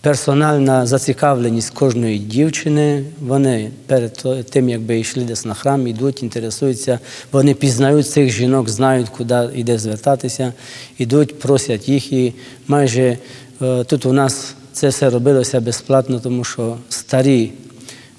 персональна 0.00 0.86
зацікавленість 0.86 1.70
кожної 1.70 2.18
дівчини. 2.18 3.04
Вони 3.20 3.70
перед 3.86 4.26
тим, 4.50 4.68
якби 4.68 4.98
йшли 4.98 5.24
десь 5.24 5.44
на 5.44 5.54
храм, 5.54 5.86
йдуть, 5.86 6.22
інтересуються, 6.22 6.98
вони 7.32 7.54
пізнають 7.54 8.10
цих 8.10 8.30
жінок, 8.30 8.68
знають, 8.68 9.08
куди 9.08 9.48
йде 9.54 9.78
звертатися, 9.78 10.52
йдуть, 10.98 11.38
просять 11.38 11.88
їх. 11.88 12.12
І 12.12 12.32
майже 12.68 13.18
тут 13.58 14.06
у 14.06 14.12
нас 14.12 14.54
це 14.72 14.88
все 14.88 15.10
робилося 15.10 15.60
безплатно, 15.60 16.20
тому 16.20 16.44
що 16.44 16.76
старі 16.88 17.52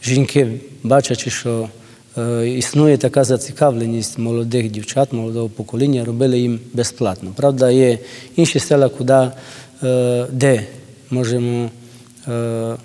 жінки, 0.03 0.59
бачачи, 0.83 1.29
що 1.29 1.69
е, 2.17 2.49
існує 2.49 2.97
така 2.97 3.23
зацікавленість 3.23 4.17
молодих 4.17 4.71
дівчат, 4.71 5.13
молодого 5.13 5.49
покоління, 5.49 6.05
робили 6.05 6.39
їм 6.39 6.59
безплатно. 6.73 7.33
Правда, 7.35 7.71
є 7.71 7.99
інші 8.35 8.59
села, 8.59 8.89
куди, 8.89 9.27
е, 9.83 10.25
де 10.31 10.63
можемо 11.09 11.69
е, 12.27 12.75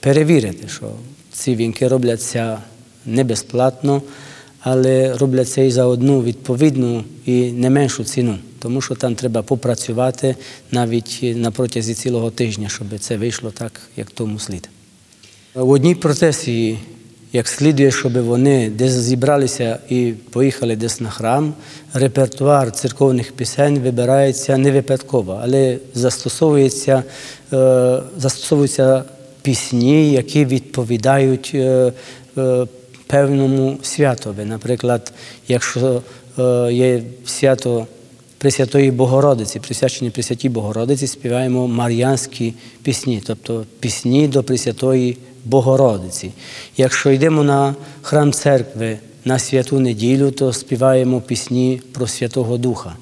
перевірити, 0.00 0.68
що 0.68 0.90
ці 1.32 1.54
вінки 1.54 1.88
робляться 1.88 2.58
не 3.06 3.24
безплатно, 3.24 4.02
але 4.60 5.16
робляться 5.16 5.62
і 5.62 5.70
за 5.70 5.84
одну 5.84 6.22
відповідну 6.22 7.04
і 7.26 7.52
не 7.52 7.70
меншу 7.70 8.04
ціну, 8.04 8.38
тому 8.62 8.80
що 8.80 8.94
там 8.94 9.14
треба 9.14 9.42
попрацювати 9.42 10.36
навіть 10.70 11.20
на 11.22 11.50
протязі 11.50 11.94
цілого 11.94 12.30
тижня, 12.30 12.68
щоб 12.68 12.86
це 13.00 13.16
вийшло 13.16 13.50
так, 13.50 13.80
як 13.96 14.10
тому 14.10 14.38
слід. 14.38 14.68
В 15.54 15.70
одній 15.70 15.94
процесії, 15.94 16.78
як 17.32 17.48
слідує, 17.48 17.90
щоб 17.90 18.12
вони 18.12 18.70
десь 18.70 18.92
зібралися 18.92 19.78
і 19.88 20.12
поїхали 20.30 20.76
десь 20.76 21.00
на 21.00 21.10
храм, 21.10 21.54
репертуар 21.94 22.72
церковних 22.72 23.32
пісень 23.32 23.78
вибирається 23.78 24.56
не 24.56 24.72
випадково, 24.72 25.40
але 25.42 25.78
застосовується, 25.94 27.02
е, 27.52 28.02
застосовуються 28.18 29.04
пісні, 29.42 30.12
які 30.12 30.44
відповідають 30.44 31.50
е, 31.54 31.92
е, 32.38 32.66
певному 33.06 33.78
святові. 33.82 34.44
Наприклад, 34.44 35.12
якщо 35.48 36.02
е, 36.38 36.72
є 36.72 37.02
свято 37.26 37.86
Пресвятої 38.42 38.90
Богородиці, 38.90 39.60
присвячені 39.60 40.10
Пресвятій 40.10 40.48
Богородиці, 40.48 41.06
співаємо 41.06 41.68
мар'янські 41.68 42.54
пісні, 42.82 43.22
тобто 43.26 43.64
пісні 43.80 44.28
до 44.28 44.42
Пресвятої 44.42 45.16
Богородиці. 45.44 46.30
Якщо 46.76 47.10
йдемо 47.10 47.44
на 47.44 47.74
храм 48.02 48.32
церкви 48.32 48.98
на 49.24 49.38
святу 49.38 49.80
неділю, 49.80 50.30
то 50.30 50.52
співаємо 50.52 51.20
пісні 51.20 51.80
про 51.92 52.06
Святого 52.06 52.58
Духа. 52.58 52.96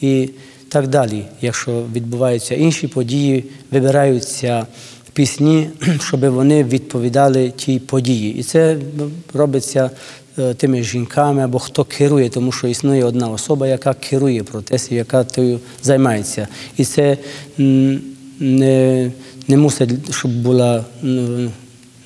І 0.00 0.30
так 0.68 0.86
далі. 0.86 1.24
Якщо 1.40 1.84
відбуваються 1.94 2.54
інші 2.54 2.86
події, 2.88 3.44
вибираються 3.70 4.66
пісні, 5.12 5.70
щоб 6.00 6.20
вони 6.20 6.64
відповідали 6.64 7.50
тій 7.50 7.78
події. 7.78 8.34
І 8.34 8.42
це 8.42 8.76
робиться 9.34 9.90
тими 10.56 10.82
жінками 10.82 11.42
або 11.42 11.58
хто 11.58 11.84
керує, 11.84 12.28
тому 12.28 12.52
що 12.52 12.68
існує 12.68 13.04
одна 13.04 13.30
особа, 13.30 13.66
яка 13.66 13.94
керує 13.94 14.42
процесом, 14.42 14.96
яка 14.96 15.24
тою 15.24 15.60
займається. 15.82 16.48
І 16.76 16.84
це 16.84 17.16
не, 18.38 19.12
не 19.48 19.56
мусить, 19.56 19.90
щоб 20.10 20.42
була 20.42 20.84
м, 21.04 21.50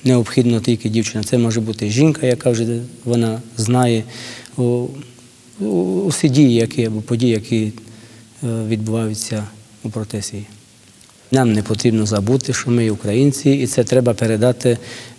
необхідно 0.03 0.59
тільки 0.59 0.89
дівчина. 0.89 1.23
Це 1.23 1.37
може 1.37 1.61
бути 1.61 1.89
жінка, 1.89 2.27
яка 2.27 2.49
вже 2.49 2.79
вона 3.05 3.41
знає 3.57 4.03
усі 6.05 6.29
дії, 6.29 6.53
які 6.53 6.85
або 6.85 7.01
події, 7.01 7.31
які 7.31 7.63
е, 7.63 7.71
відбуваються 8.67 9.43
у 9.83 9.89
протесії. 9.89 10.45
Нам 11.31 11.53
не 11.53 11.63
потрібно 11.63 12.05
забути, 12.05 12.53
що 12.53 12.71
ми 12.71 12.89
українці, 12.89 13.51
і 13.51 13.67
це 13.67 13.83
треба 13.83 14.13
передати 14.13 14.69
е, 14.69 14.77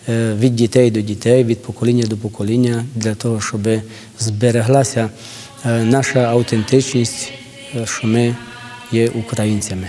від 0.08 0.56
дітей 0.56 0.90
до 0.90 1.00
дітей, 1.00 1.44
від 1.44 1.62
покоління 1.62 2.06
до 2.06 2.16
покоління, 2.16 2.84
для 2.94 3.14
того, 3.14 3.40
щоб 3.40 3.60
збереглася 4.18 5.10
е, 5.66 5.84
наша 5.84 6.20
аутентичність, 6.20 7.32
е, 7.76 7.86
що 7.86 8.06
ми 8.06 8.36
є 8.92 9.08
українцями. 9.08 9.88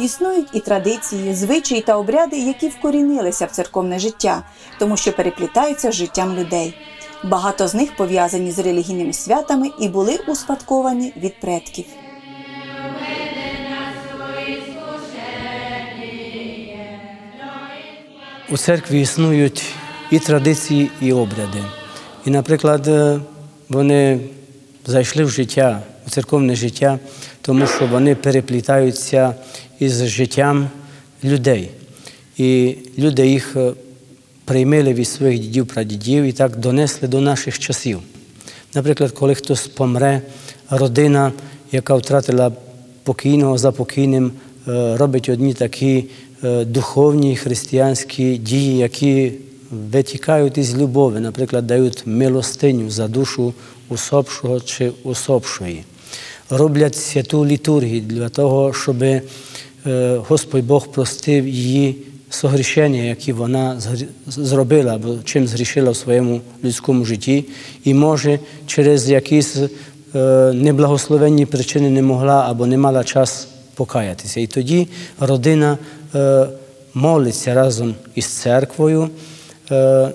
Існують 0.00 0.48
і 0.52 0.60
традиції, 0.60 1.34
звичаї 1.34 1.80
та 1.80 1.96
обряди, 1.96 2.38
які 2.38 2.68
вкорінилися 2.68 3.46
в 3.46 3.50
церковне 3.50 3.98
життя, 3.98 4.42
тому 4.78 4.96
що 4.96 5.12
переплітаються 5.12 5.92
з 5.92 5.94
життям 5.94 6.36
людей. 6.38 6.74
Багато 7.24 7.68
з 7.68 7.74
них 7.74 7.96
пов'язані 7.96 8.52
з 8.52 8.58
релігійними 8.58 9.12
святами 9.12 9.70
і 9.80 9.88
були 9.88 10.18
успадковані 10.28 11.12
від 11.16 11.40
предків. 11.40 11.84
У 18.50 18.56
церкві 18.56 19.00
існують 19.00 19.62
і 20.10 20.18
традиції, 20.18 20.90
і 21.00 21.12
обряди. 21.12 21.58
І, 22.26 22.30
наприклад, 22.30 22.88
е, 22.88 23.20
вони 23.68 24.20
зайшли 24.86 25.24
в 25.24 25.30
життя, 25.30 25.82
у 26.06 26.10
церковне 26.10 26.54
життя, 26.54 26.98
тому 27.40 27.66
що 27.66 27.86
вони 27.86 28.14
переплітаються 28.14 29.34
із 29.78 30.06
життям 30.06 30.70
людей. 31.24 31.70
І 32.36 32.76
люди 32.98 33.28
їх 33.28 33.56
е, 33.56 33.72
приймали 34.44 34.94
від 34.94 35.08
своїх 35.08 35.38
дідів, 35.38 35.66
прадідів 35.66 36.24
і 36.24 36.32
так 36.32 36.56
донесли 36.56 37.08
до 37.08 37.20
наших 37.20 37.58
часів. 37.58 38.00
Наприклад, 38.74 39.10
коли 39.10 39.34
хтось 39.34 39.66
помре, 39.66 40.22
родина, 40.70 41.32
яка 41.72 41.94
втратила 41.94 42.52
покійного 43.02 43.58
за 43.58 43.72
покійним, 43.72 44.32
е, 44.68 44.96
робить 44.96 45.28
одні 45.28 45.54
такі 45.54 46.04
духовні 46.42 47.36
християнські 47.36 48.36
дії, 48.36 48.76
які 48.76 49.32
витікають 49.70 50.58
із 50.58 50.76
любові, 50.76 51.20
наприклад, 51.20 51.66
дають 51.66 52.02
милостиню 52.06 52.90
за 52.90 53.08
душу 53.08 53.54
усопшого 53.88 54.60
чи 54.60 54.92
усопшої. 55.04 55.84
Роблять 56.50 56.96
святу 56.96 57.46
літургію 57.46 58.00
для 58.00 58.28
того, 58.28 58.72
щоб 58.72 59.02
е, 59.02 59.22
Господь 60.28 60.66
Бог 60.66 60.88
простив 60.88 61.48
її 61.48 61.96
согрішення, 62.30 63.02
які 63.02 63.32
вона 63.32 63.80
зробила 64.26 64.94
або 64.94 65.16
чим 65.24 65.46
згрішила 65.46 65.90
в 65.90 65.96
своєму 65.96 66.40
людському 66.64 67.04
житті, 67.04 67.44
і 67.84 67.94
може 67.94 68.38
через 68.66 69.10
якісь 69.10 69.56
е, 69.56 69.68
неблагословенні 70.54 71.46
причини 71.46 71.90
не 71.90 72.02
могла 72.02 72.46
або 72.50 72.66
не 72.66 72.78
мала 72.78 73.04
час 73.04 73.48
покаятися. 73.74 74.40
І 74.40 74.46
тоді 74.46 74.88
родина 75.20 75.72
е, 75.72 75.78
молиться 76.96 77.54
разом 77.54 77.94
із 78.14 78.26
церквою 78.26 79.08
е, 79.70 80.08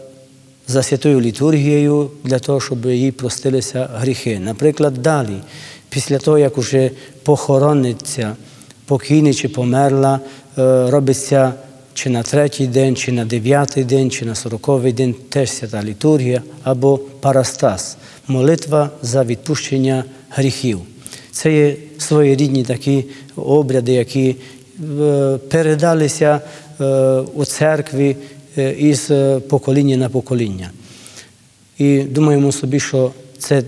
за 0.68 0.84
святою 0.84 1.22
літургією 1.22 2.10
для 2.24 2.39
того, 2.39 2.60
щоб 2.60 2.86
їй 2.86 3.12
простилися 3.12 3.89
гріхи. 3.96 4.39
Наприклад, 4.39 4.94
далі, 4.94 5.38
після 5.89 6.18
того, 6.18 6.38
як 6.38 6.58
уже 6.58 6.92
похорониться 7.24 8.36
покійний 8.86 9.34
чи 9.34 9.50
померла, 9.50 10.20
е, 10.58 10.92
робиться 10.92 11.54
чи 11.94 12.10
на 12.10 12.24
третій 12.24 12.68
день, 12.68 12.96
чи 12.96 13.12
на 13.12 13.26
дев'ятий 13.26 13.84
день, 13.84 14.12
чи 14.12 14.26
на 14.26 14.36
сороковий 14.36 14.94
день 14.94 15.16
теж 15.30 15.52
свята 15.52 15.84
літургія 15.84 16.42
або 16.64 16.98
парастас 16.98 17.98
молитва 18.28 18.89
за 19.02 19.24
відпущення 19.24 20.04
гріхів. 20.30 20.80
Це 21.32 21.54
є 21.54 21.76
своєрідні 21.98 22.64
такі 22.64 23.06
обряди, 23.36 23.94
які 23.94 24.30
е, 24.30 24.36
передалися 25.50 26.42
е, 26.80 26.86
у 27.34 27.46
церкві 27.46 28.16
е, 28.58 28.72
із 28.72 29.12
е, 29.12 29.40
покоління 29.40 29.98
на 29.98 30.10
покоління. 30.10 30.70
І 31.78 32.00
думаємо 32.00 32.52
собі, 32.52 32.80
що 32.80 33.12
це 33.38 33.64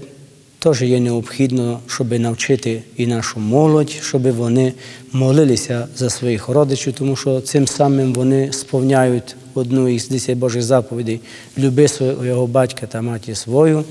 теж 0.60 0.82
є 0.82 1.00
необхідно, 1.00 1.80
щоб 1.88 2.20
навчити 2.20 2.82
і 2.98 3.08
нашу 3.08 3.40
молодь, 3.40 3.90
щоб 3.90 4.32
вони 4.32 4.74
молилися 5.12 5.88
за 5.96 6.10
своїх 6.10 6.50
родичів, 6.50 6.94
тому 6.94 7.16
що 7.16 7.42
цим 7.42 7.68
самим 7.68 8.14
вони 8.14 8.54
сповняють 8.54 9.36
одну 9.54 9.88
із 9.88 10.10
десять 10.10 10.38
Божих 10.38 10.64
заповідей 10.64 11.20
люби 11.58 11.88
свого 11.88 12.48
батька 12.48 12.88
та 12.88 13.02
матір 13.02 13.38
свою, 13.38 13.84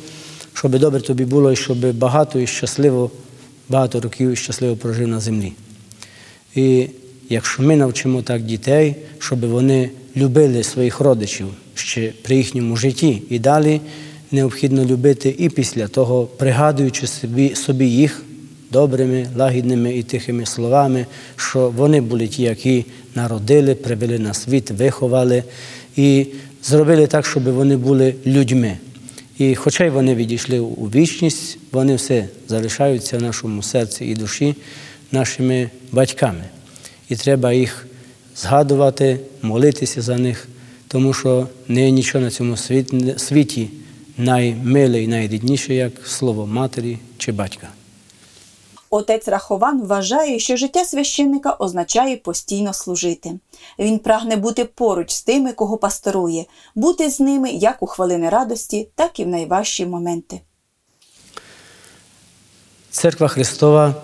щоб 0.55 0.79
добре 0.79 1.01
тобі 1.01 1.25
було 1.25 1.53
і 1.53 1.57
щоб 1.57 1.93
багато 1.93 2.39
і 2.39 2.47
щасливо, 2.47 3.11
багато 3.68 4.01
років 4.01 4.37
щасливо 4.37 4.77
прожив 4.77 5.09
на 5.09 5.20
землі. 5.20 5.53
І 6.55 6.89
якщо 7.33 7.62
ми 7.62 7.76
навчимо 7.76 8.22
так 8.22 8.43
дітей, 8.43 8.97
щоб 9.18 9.41
вони 9.47 9.91
любили 10.16 10.62
своїх 10.62 11.01
родичів 11.01 11.47
ще 11.74 12.12
при 12.22 12.37
їхньому 12.37 12.76
житті, 12.76 13.22
і 13.30 13.39
далі 13.39 13.80
необхідно 14.33 14.85
любити 14.85 15.35
і 15.39 15.49
після 15.49 15.89
того, 15.89 16.24
пригадуючи 16.24 17.07
собі, 17.07 17.55
собі 17.55 17.87
їх 17.87 18.22
добрими, 18.70 19.26
лагідними 19.37 19.97
і 19.97 20.03
тихими 20.03 20.47
словами, 20.47 21.07
що 21.37 21.70
вони 21.76 22.01
були 22.01 22.28
ті, 22.28 22.43
які 22.43 22.85
народили, 23.14 23.74
привели 23.74 24.18
на 24.18 24.35
світ, 24.35 24.70
виховали 24.70 25.45
і 25.97 26.26
зробили 26.62 27.07
так, 27.07 27.26
щоб 27.26 27.43
вони 27.43 27.76
були 27.76 28.14
людьми. 28.26 28.78
І 29.39 29.55
хоча 29.55 29.85
й 29.85 29.91
вони 29.91 30.14
відійшли 30.14 30.59
у 30.59 30.87
вічність, 30.87 31.59
вони 31.72 31.95
все 31.95 32.28
залишаються 32.49 33.18
в 33.18 33.22
нашому 33.22 33.62
серці 33.62 34.05
і 34.05 34.14
душі 34.14 34.55
нашими 35.12 35.70
батьками. 35.93 36.45
І 37.09 37.16
треба 37.16 37.53
їх 37.53 37.86
згадувати, 38.36 39.20
молитися 39.42 40.03
за 40.03 40.18
них, 40.18 40.48
тому 40.88 41.12
що 41.12 41.48
не 41.68 41.84
є 41.84 41.90
нічого 41.90 42.24
на 42.24 42.30
цьому 42.30 42.57
світі 43.16 43.70
наймиле 44.16 45.03
і 45.03 45.09
найрідніше, 45.09 45.74
як 45.74 45.92
слово 46.07 46.46
матері 46.46 46.98
чи 47.18 47.32
батька. 47.32 47.68
Отець 48.90 49.28
Рахован 49.28 49.82
вважає, 49.82 50.38
що 50.38 50.57
життя 50.57 50.84
священника 50.84 51.57
означає 51.59 52.16
постійно 52.16 52.72
служити. 52.72 53.30
Він 53.78 53.98
прагне 53.98 54.36
бути 54.36 54.64
поруч 54.64 55.11
з 55.11 55.22
тими, 55.22 55.53
кого 55.53 55.76
пасторує, 55.76 56.44
бути 56.74 57.11
з 57.11 57.20
ними 57.20 57.50
як 57.50 57.82
у 57.82 57.86
хвилини 57.86 58.28
радості, 58.28 58.88
так 58.94 59.20
і 59.20 59.24
в 59.24 59.28
найважчі 59.28 59.86
моменти. 59.86 60.40
Церква 62.90 63.28
Христова 63.28 63.94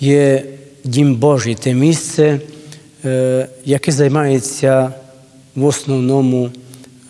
є 0.00 0.44
дім 0.88 1.14
Божий, 1.14 1.54
те 1.54 1.74
місце, 1.74 2.40
е, 3.04 3.48
яке 3.64 3.92
займається 3.92 4.92
в 5.54 5.64
основному 5.64 6.50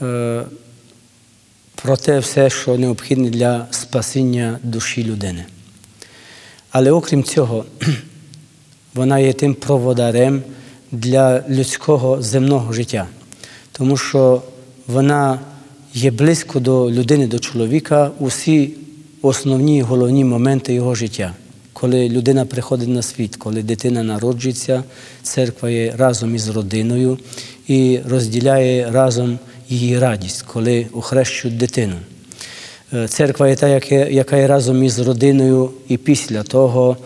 е, 0.03 0.43
про 1.75 1.97
те 1.97 2.19
все, 2.19 2.51
що 2.51 2.79
необхідне 2.79 3.31
для 3.31 3.67
спасіння 3.71 4.59
душі 4.63 5.05
людини. 5.05 5.45
Але 6.71 6.91
окрім 6.91 7.25
цього, 7.25 7.65
вона 8.95 9.19
є 9.19 9.33
тим 9.33 9.55
проводарем 9.55 10.43
для 10.93 11.45
людського 11.49 12.23
земного 12.23 12.73
життя, 12.73 13.07
тому 13.73 13.97
що 13.97 14.43
вона 14.87 15.41
є 15.95 16.11
близько 16.11 16.61
до 16.61 16.91
людини, 16.91 17.27
до 17.27 17.39
чоловіка 17.39 18.11
усі 18.19 18.71
основні 19.23 19.83
головні 19.83 20.25
моменти 20.25 20.75
його 20.75 20.95
життя. 20.95 21.35
Коли 21.81 22.09
людина 22.09 22.45
приходить 22.45 22.89
на 22.89 23.03
світ, 23.03 23.37
коли 23.37 23.63
дитина 23.63 24.03
народжується, 24.03 24.85
церква 25.23 25.71
є 25.71 25.95
разом 25.97 26.35
із 26.35 26.49
родиною 26.49 27.19
і 27.69 27.99
розділяє 28.09 28.91
разом 28.91 29.39
її 29.69 29.99
радість, 29.99 30.43
коли 30.43 30.87
охрещують 30.93 31.57
дитину. 31.59 31.95
Е, 32.93 33.09
Церква 33.09 33.49
є 33.49 33.57
та, 33.57 33.69
яка- 33.69 34.37
є 34.37 34.47
разом 34.47 34.85
із 34.85 34.99
родиною 34.99 35.71
і 35.89 35.97
після 35.97 36.43
того, 36.43 36.97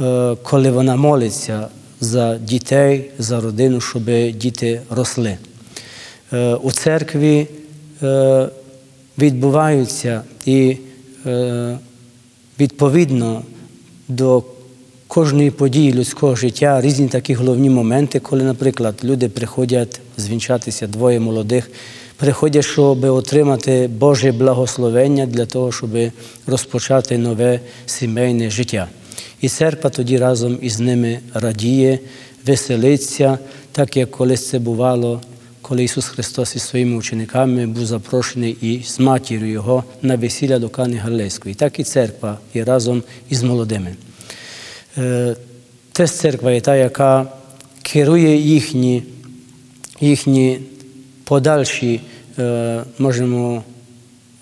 е, 0.00 0.36
коли 0.42 0.70
вона 0.70 0.96
молиться 0.96 1.68
за 2.00 2.36
дітей, 2.38 3.10
за 3.18 3.40
родину, 3.40 3.80
щоб 3.80 4.04
діти 4.34 4.80
росли. 4.90 5.36
Е, 6.32 6.54
У 6.54 6.72
церкві 6.72 7.46
відбуваються 9.18 10.22
і 10.46 10.76
відповідно 12.60 13.42
до 14.10 14.42
кожної 15.06 15.50
події 15.50 15.92
людського 15.92 16.36
життя 16.36 16.80
різні 16.80 17.08
такі 17.08 17.34
головні 17.34 17.70
моменти, 17.70 18.20
коли, 18.20 18.42
наприклад, 18.42 18.94
люди 19.04 19.28
приходять 19.28 20.00
звінчатися 20.16 20.86
двоє 20.86 21.20
молодих, 21.20 21.70
приходять, 22.16 22.64
щоб 22.64 23.04
отримати 23.04 23.90
Боже 23.98 24.32
благословення 24.32 25.26
для 25.26 25.46
того, 25.46 25.72
щоб 25.72 25.90
розпочати 26.46 27.18
нове 27.18 27.60
сімейне 27.86 28.50
життя. 28.50 28.88
І 29.40 29.48
церква 29.48 29.90
тоді 29.90 30.18
разом 30.18 30.58
із 30.62 30.80
ними 30.80 31.18
радіє, 31.34 31.98
веселиться, 32.46 33.38
так 33.72 33.96
як 33.96 34.10
колись 34.10 34.48
це 34.48 34.58
бувало, 34.58 35.20
коли 35.70 35.84
Ісус 35.84 36.06
Христос 36.06 36.56
із 36.56 36.62
своїми 36.62 36.96
учениками 36.96 37.66
був 37.66 37.86
запрошений 37.86 38.56
і 38.60 38.82
з 38.82 39.00
матір'ю 39.00 39.50
Його 39.50 39.84
на 40.02 40.16
весілля 40.16 40.58
до 40.58 40.68
Кани 40.68 40.96
Галилейської. 40.96 41.54
Так 41.54 41.78
і 41.80 41.84
церква 41.84 42.38
є 42.54 42.64
разом 42.64 43.02
із 43.28 43.42
молодими. 43.42 43.94
Е, 44.98 45.36
Теж 45.92 46.10
церква 46.10 46.52
є 46.52 46.60
та, 46.60 46.76
яка 46.76 47.26
керує 47.82 48.36
їхні, 48.36 49.02
їхні 50.00 50.60
подальші, 51.24 52.00
е, 52.38 52.82
можемо 52.98 53.64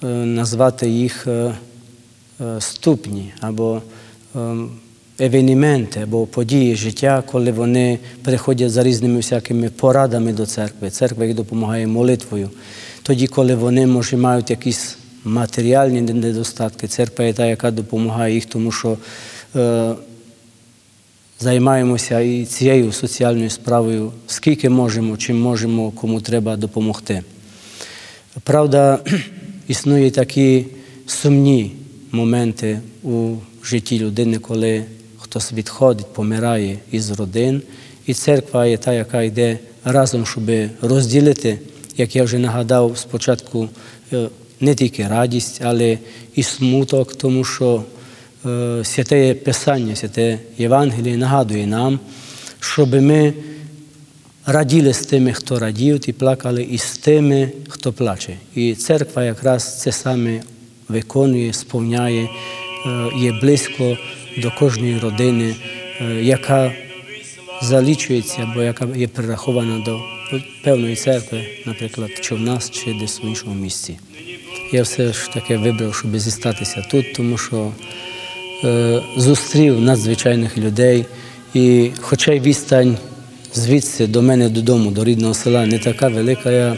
е, 0.03 0.07
назвати 0.07 0.91
їх 0.91 1.27
ступні 2.59 3.33
або 3.41 3.83
е, 4.37 4.57
евеніменти 5.19 6.01
або 6.01 6.27
події 6.27 6.77
життя, 6.77 7.23
коли 7.31 7.53
вони 7.53 7.99
приходять 8.23 8.71
за 8.71 8.83
різними 8.83 9.17
всякими 9.17 9.69
порадами 9.69 10.33
до 10.33 10.47
церкви. 10.47 10.91
Церква 10.91 11.25
їх 11.25 11.35
допомагає 11.35 11.87
молитвою. 11.87 12.51
Тоді, 13.03 13.27
коли 13.27 13.55
вони, 13.55 13.87
може, 13.87 14.17
мають 14.17 14.51
якісь 14.51 14.97
матеріальні 15.25 16.01
недостатки, 16.01 16.89
церква 16.89 17.25
є 17.25 17.33
та, 17.33 17.47
яка 17.47 17.71
допомагає 17.71 18.35
їх, 18.35 18.45
тому 18.45 18.73
що 18.73 18.99
е, 19.57 19.95
займаємося 21.41 22.21
і 22.21 22.45
цією 22.45 22.93
соціальною 22.93 23.51
справою, 23.51 24.13
скільки 24.27 24.69
можемо, 24.71 25.17
чим 25.17 25.41
можемо, 25.41 25.91
кому 25.91 26.21
треба 26.21 26.57
допомогти. 26.57 27.23
Правда, 28.43 28.99
існують 29.69 30.15
такі 30.15 30.67
сумні 31.07 31.73
моменти 32.13 32.81
у 33.03 33.35
житті 33.63 33.99
людини, 33.99 34.39
коли 34.39 34.85
хтось 35.29 35.53
відходить, 35.53 36.07
помирає 36.13 36.79
із 36.93 37.11
родин, 37.11 37.63
і 38.07 38.15
церква 38.15 38.67
є 38.67 38.77
та, 38.77 38.93
яка 38.93 39.23
йде 39.23 39.59
разом, 39.85 40.27
щоб 40.27 40.51
розділити, 40.83 41.59
як 41.97 42.17
я 42.17 42.25
вже 42.25 42.39
нагадав, 42.39 42.99
спочатку 42.99 43.69
е, 44.13 44.29
не 44.61 44.75
тільки 44.75 45.09
радість, 45.09 45.61
але 45.65 45.99
і 46.35 46.43
смуток, 46.43 47.15
тому 47.15 47.45
що 47.45 47.85
е, 48.47 48.81
святе 48.85 49.35
Писання, 49.35 49.97
святе 49.97 50.39
Євангеліє 50.59 51.17
нагадує 51.17 51.67
нам, 51.67 52.01
щоб 52.61 52.95
ми 52.95 53.35
раділи 54.47 54.93
з 54.93 55.07
тими, 55.07 55.33
хто 55.33 55.59
радів, 55.59 56.09
і 56.09 56.13
плакали 56.13 56.63
і 56.63 56.79
з 56.79 56.99
тими, 56.99 57.53
хто 57.69 57.93
плаче. 57.93 58.37
І 58.55 58.75
церква 58.75 59.25
якраз 59.25 59.81
це 59.81 59.93
саме 59.93 60.41
виконує, 60.89 61.53
сповняє, 61.53 62.23
е, 62.23 62.29
є 63.19 63.33
близько 63.33 63.97
до 64.43 64.51
кожної 64.51 64.99
родини, 64.99 65.55
е, 66.01 66.05
яка 66.23 66.73
залічується 67.63 68.43
або 68.43 68.63
яка 68.63 68.89
є 68.97 69.09
прирахована 69.09 69.85
до 69.85 70.01
певної 70.65 70.97
церкви, 70.97 71.45
наприклад, 71.67 72.11
чи 72.21 72.35
в 72.35 72.41
нас, 72.41 72.71
чи 72.71 72.95
десь 73.01 73.21
в 73.21 73.25
іншому 73.25 73.55
місці. 73.55 73.99
Я 74.73 74.83
все 74.83 75.13
ж 75.13 75.33
таки 75.33 75.57
вибрав, 75.57 75.95
щоб 75.95 76.19
зістатися 76.19 76.87
тут, 76.91 77.13
тому 77.15 77.39
що 77.39 77.73
е, 78.65 79.01
зустрів 79.17 79.81
надзвичайних 79.81 80.59
людей, 80.59 81.05
і 81.55 81.91
хоча 82.01 82.33
й 82.33 82.41
відстань 82.41 82.97
звідси 83.55 84.07
до 84.07 84.23
мене 84.23 84.49
додому, 84.49 84.91
до 84.91 85.05
рідного 85.05 85.35
села, 85.35 85.67
не 85.67 85.79
така 85.79 86.09
велика, 86.09 86.51
я 86.51 86.77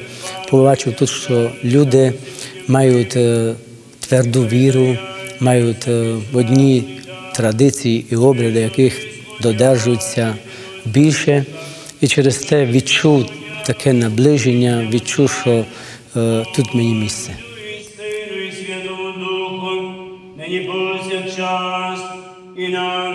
побачив 0.50 0.96
тут, 0.96 1.08
що 1.08 1.50
люди 1.64 2.12
мають 2.68 3.16
е, 3.16 3.54
тверду 4.00 4.46
віру, 4.46 4.96
мають 5.40 5.88
е, 5.88 6.16
одні 6.32 6.99
традиції 7.40 8.06
і 8.10 8.16
обряди, 8.16 8.60
яких 8.60 9.06
додержуються 9.42 10.34
більше. 10.84 11.44
І 12.00 12.08
через 12.08 12.38
те 12.38 12.66
відчув 12.66 13.26
таке 13.66 13.92
наближення, 13.92 14.88
відчув, 14.92 15.30
що 15.30 15.64
е, 16.16 16.44
тут 16.56 16.74
мені 16.74 16.94
місце. 16.94 17.30
Нині 20.38 20.60
повсякчас 20.60 22.00
і 22.56 22.68
на 22.68 23.14